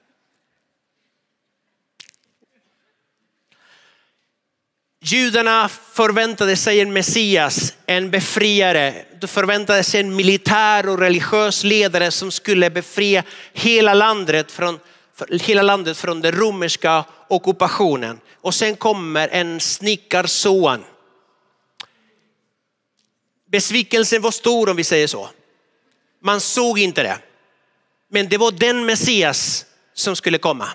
Judarna 5.06 5.68
förväntade 5.68 6.56
sig 6.56 6.80
en 6.80 6.92
Messias, 6.92 7.74
en 7.86 8.10
befriare. 8.10 9.04
De 9.20 9.26
förväntade 9.26 9.82
sig 9.82 10.00
en 10.00 10.16
militär 10.16 10.88
och 10.88 10.98
religiös 10.98 11.64
ledare 11.64 12.10
som 12.10 12.30
skulle 12.30 12.70
befria 12.70 13.24
hela 13.52 13.94
landet 13.94 14.52
från, 14.52 14.78
hela 15.30 15.62
landet 15.62 15.96
från 15.96 16.20
den 16.20 16.32
romerska 16.32 17.04
ockupationen. 17.28 18.20
Och 18.40 18.54
sen 18.54 18.76
kommer 18.76 19.28
en 19.28 19.60
snickarson. 19.60 20.84
Besvikelsen 23.50 24.22
var 24.22 24.30
stor 24.30 24.68
om 24.68 24.76
vi 24.76 24.84
säger 24.84 25.06
så. 25.06 25.28
Man 26.22 26.40
såg 26.40 26.78
inte 26.78 27.02
det. 27.02 27.18
Men 28.10 28.28
det 28.28 28.38
var 28.38 28.52
den 28.52 28.86
Messias 28.86 29.66
som 29.94 30.16
skulle 30.16 30.38
komma. 30.38 30.68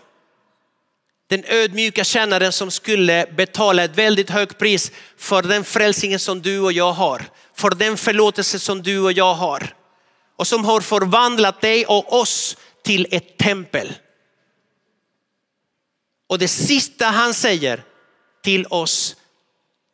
Den 1.29 1.43
ödmjuka 1.47 2.03
tjänaren 2.03 2.51
som 2.51 2.71
skulle 2.71 3.25
betala 3.37 3.83
ett 3.83 3.97
väldigt 3.97 4.29
högt 4.29 4.57
pris 4.57 4.91
för 5.17 5.41
den 5.41 5.63
frälsningen 5.63 6.19
som 6.19 6.41
du 6.41 6.59
och 6.59 6.73
jag 6.73 6.93
har. 6.93 7.23
För 7.55 7.69
den 7.69 7.97
förlåtelse 7.97 8.59
som 8.59 8.81
du 8.81 8.99
och 8.99 9.11
jag 9.11 9.33
har. 9.33 9.75
Och 10.35 10.47
som 10.47 10.65
har 10.65 10.81
förvandlat 10.81 11.61
dig 11.61 11.85
och 11.85 12.13
oss 12.13 12.57
till 12.83 13.07
ett 13.11 13.37
tempel. 13.37 13.93
Och 16.29 16.39
det 16.39 16.47
sista 16.47 17.05
han 17.05 17.33
säger 17.33 17.83
till 18.43 18.65
oss 18.65 19.15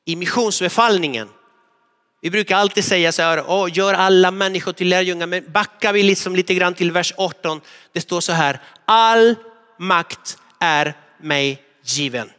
i 0.06 0.16
missionsbefallningen. 0.16 1.30
Vi 2.22 2.32
brukar 2.32 2.58
alltid 2.58 2.86
säga 2.86 3.12
så 3.12 3.22
här, 3.22 3.42
oh, 3.42 3.70
gör 3.78 3.94
alla 3.94 4.32
människor 4.32 4.74
till 4.74 4.90
lärjungar. 4.90 5.28
Men 5.28 5.52
backar 5.52 5.94
vi 5.94 6.04
liksom 6.04 6.36
lite 6.36 6.54
grann 6.54 6.74
till 6.74 6.92
vers 6.92 7.14
18. 7.18 7.62
Det 7.94 8.02
står 8.02 8.22
så 8.22 8.32
här, 8.32 8.62
all 8.86 9.36
makt 9.80 10.38
är 10.60 10.94
mig 11.20 11.64
given. 11.84 12.32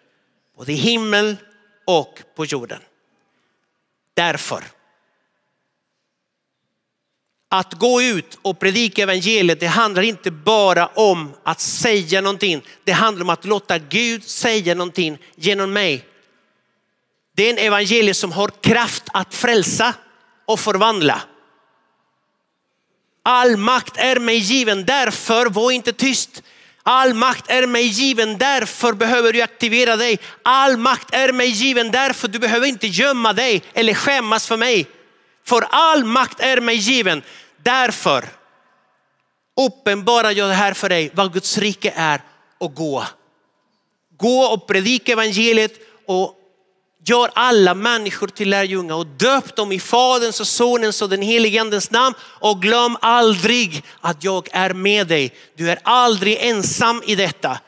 Både 0.57 0.73
i 0.73 0.75
himmel 0.75 1.37
och 1.85 2.23
på 2.37 2.45
jorden. 2.45 2.81
Därför. 4.15 4.65
Att 7.49 7.75
gå 7.75 8.03
ut 8.03 8.39
och 8.43 8.59
predika 8.59 9.03
evangeliet, 9.03 9.61
det 9.61 9.67
handlar 9.67 10.03
inte 10.03 10.31
bara 10.31 10.87
om 10.87 11.35
att 11.43 11.61
säga 11.61 12.21
någonting. 12.21 12.63
Det 12.85 12.93
handlar 12.93 13.25
om 13.25 13.31
att 13.31 13.45
låta 13.45 13.79
Gud 13.79 14.25
säga 14.25 14.75
någonting 14.75 15.19
genom 15.37 15.73
mig. 15.73 16.05
Det 17.35 17.47
är 17.47 17.51
en 17.51 17.67
evangelium 17.67 18.15
som 18.15 18.33
har 18.33 18.49
kraft 18.49 19.05
att 19.13 19.35
frälsa 19.35 19.95
och 20.47 20.61
förvandla. 20.61 21.23
All 23.23 23.57
makt 23.57 23.97
är 23.97 24.19
mig 24.21 24.37
given, 24.37 24.85
därför 24.85 25.47
var 25.47 25.71
inte 25.71 25.93
tyst. 25.93 26.43
All 26.89 27.15
makt 27.15 27.51
är 27.51 27.67
mig 27.67 27.87
given, 27.87 28.39
därför 28.39 28.93
behöver 28.93 29.33
du 29.33 29.43
aktivera 29.43 29.97
dig. 29.97 30.19
All 30.43 30.77
makt 30.77 31.15
är 31.15 31.33
mig 31.33 31.49
given, 31.49 31.91
därför 31.91 32.29
du 32.29 32.39
behöver 32.39 32.67
inte 32.67 32.87
gömma 32.87 33.33
dig 33.33 33.63
eller 33.75 33.95
skämmas 33.95 34.47
för 34.47 34.57
mig. 34.57 34.87
För 35.45 35.67
all 35.71 36.05
makt 36.05 36.41
är 36.41 36.61
mig 36.61 36.77
given, 36.77 37.23
därför 37.63 38.25
uppenbarar 39.61 40.31
jag 40.31 40.49
det 40.49 40.55
här 40.55 40.73
för 40.73 40.89
dig, 40.89 41.11
vad 41.15 41.33
Guds 41.33 41.59
rike 41.59 41.93
är 41.97 42.21
och 42.59 42.75
gå. 42.75 43.05
Gå 44.17 44.41
och 44.41 44.67
predika 44.67 45.13
evangeliet 45.13 45.73
och 46.07 46.35
Gör 47.09 47.31
alla 47.35 47.75
människor 47.75 48.29
till 48.29 48.51
lärjungar 48.51 48.95
och 48.95 49.07
döp 49.07 49.57
dem 49.57 49.73
i 49.73 49.81
Faderns 49.81 50.41
och 50.41 50.47
Sonens 50.47 51.03
och 51.03 51.09
den 51.09 51.23
helige 51.23 51.61
Andens 51.61 51.91
namn. 51.91 52.15
Och 52.21 52.63
glöm 52.63 52.97
aldrig 53.01 53.85
att 54.01 54.25
jag 54.25 54.49
är 54.53 54.73
med 54.73 55.07
dig. 55.07 55.35
Du 55.55 55.71
är 55.71 55.79
aldrig 55.83 56.39
ensam 56.41 57.03
i 57.07 57.15
detta. 57.15 57.61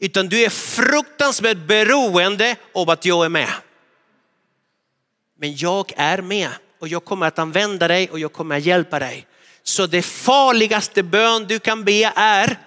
Utan 0.00 0.28
du 0.28 0.44
är 0.44 0.50
fruktansvärt 0.50 1.66
beroende 1.66 2.56
av 2.74 2.90
att 2.90 3.04
jag 3.04 3.24
är 3.24 3.28
med. 3.28 3.52
Men 5.38 5.56
jag 5.56 5.92
är 5.96 6.22
med 6.22 6.48
och 6.80 6.88
jag 6.88 7.04
kommer 7.04 7.26
att 7.26 7.38
använda 7.38 7.88
dig 7.88 8.10
och 8.10 8.18
jag 8.18 8.32
kommer 8.32 8.56
att 8.56 8.64
hjälpa 8.64 8.98
dig. 8.98 9.26
Så 9.62 9.86
det 9.86 10.02
farligaste 10.02 11.02
bön 11.02 11.46
du 11.46 11.58
kan 11.58 11.84
be 11.84 12.12
är 12.16 12.58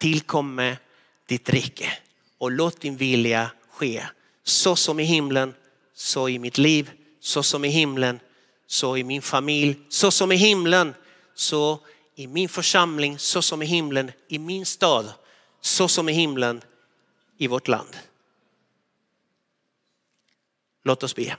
tillkomme 0.00 0.76
ditt 1.28 1.48
rike 1.48 1.92
och 2.38 2.50
låt 2.50 2.80
din 2.80 2.96
vilja 2.96 3.50
ske 3.72 4.02
så 4.44 4.76
som 4.76 5.00
i 5.00 5.04
himlen, 5.04 5.54
så 5.94 6.28
i 6.28 6.38
mitt 6.38 6.58
liv, 6.58 6.90
så 7.20 7.42
som 7.42 7.64
i 7.64 7.68
himlen, 7.68 8.20
så 8.66 8.96
i 8.96 9.04
min 9.04 9.22
familj, 9.22 9.78
så 9.88 10.10
som 10.10 10.32
i 10.32 10.36
himlen, 10.36 10.94
så 11.34 11.78
i 12.14 12.26
min 12.26 12.48
församling, 12.48 13.18
så 13.18 13.42
som 13.42 13.62
i 13.62 13.66
himlen, 13.66 14.10
i 14.28 14.38
min 14.38 14.66
stad, 14.66 15.12
så 15.60 15.88
som 15.88 16.08
i 16.08 16.12
himlen, 16.12 16.62
i 17.38 17.46
vårt 17.46 17.68
land. 17.68 17.96
Låt 20.84 21.02
oss 21.02 21.14
be. 21.14 21.36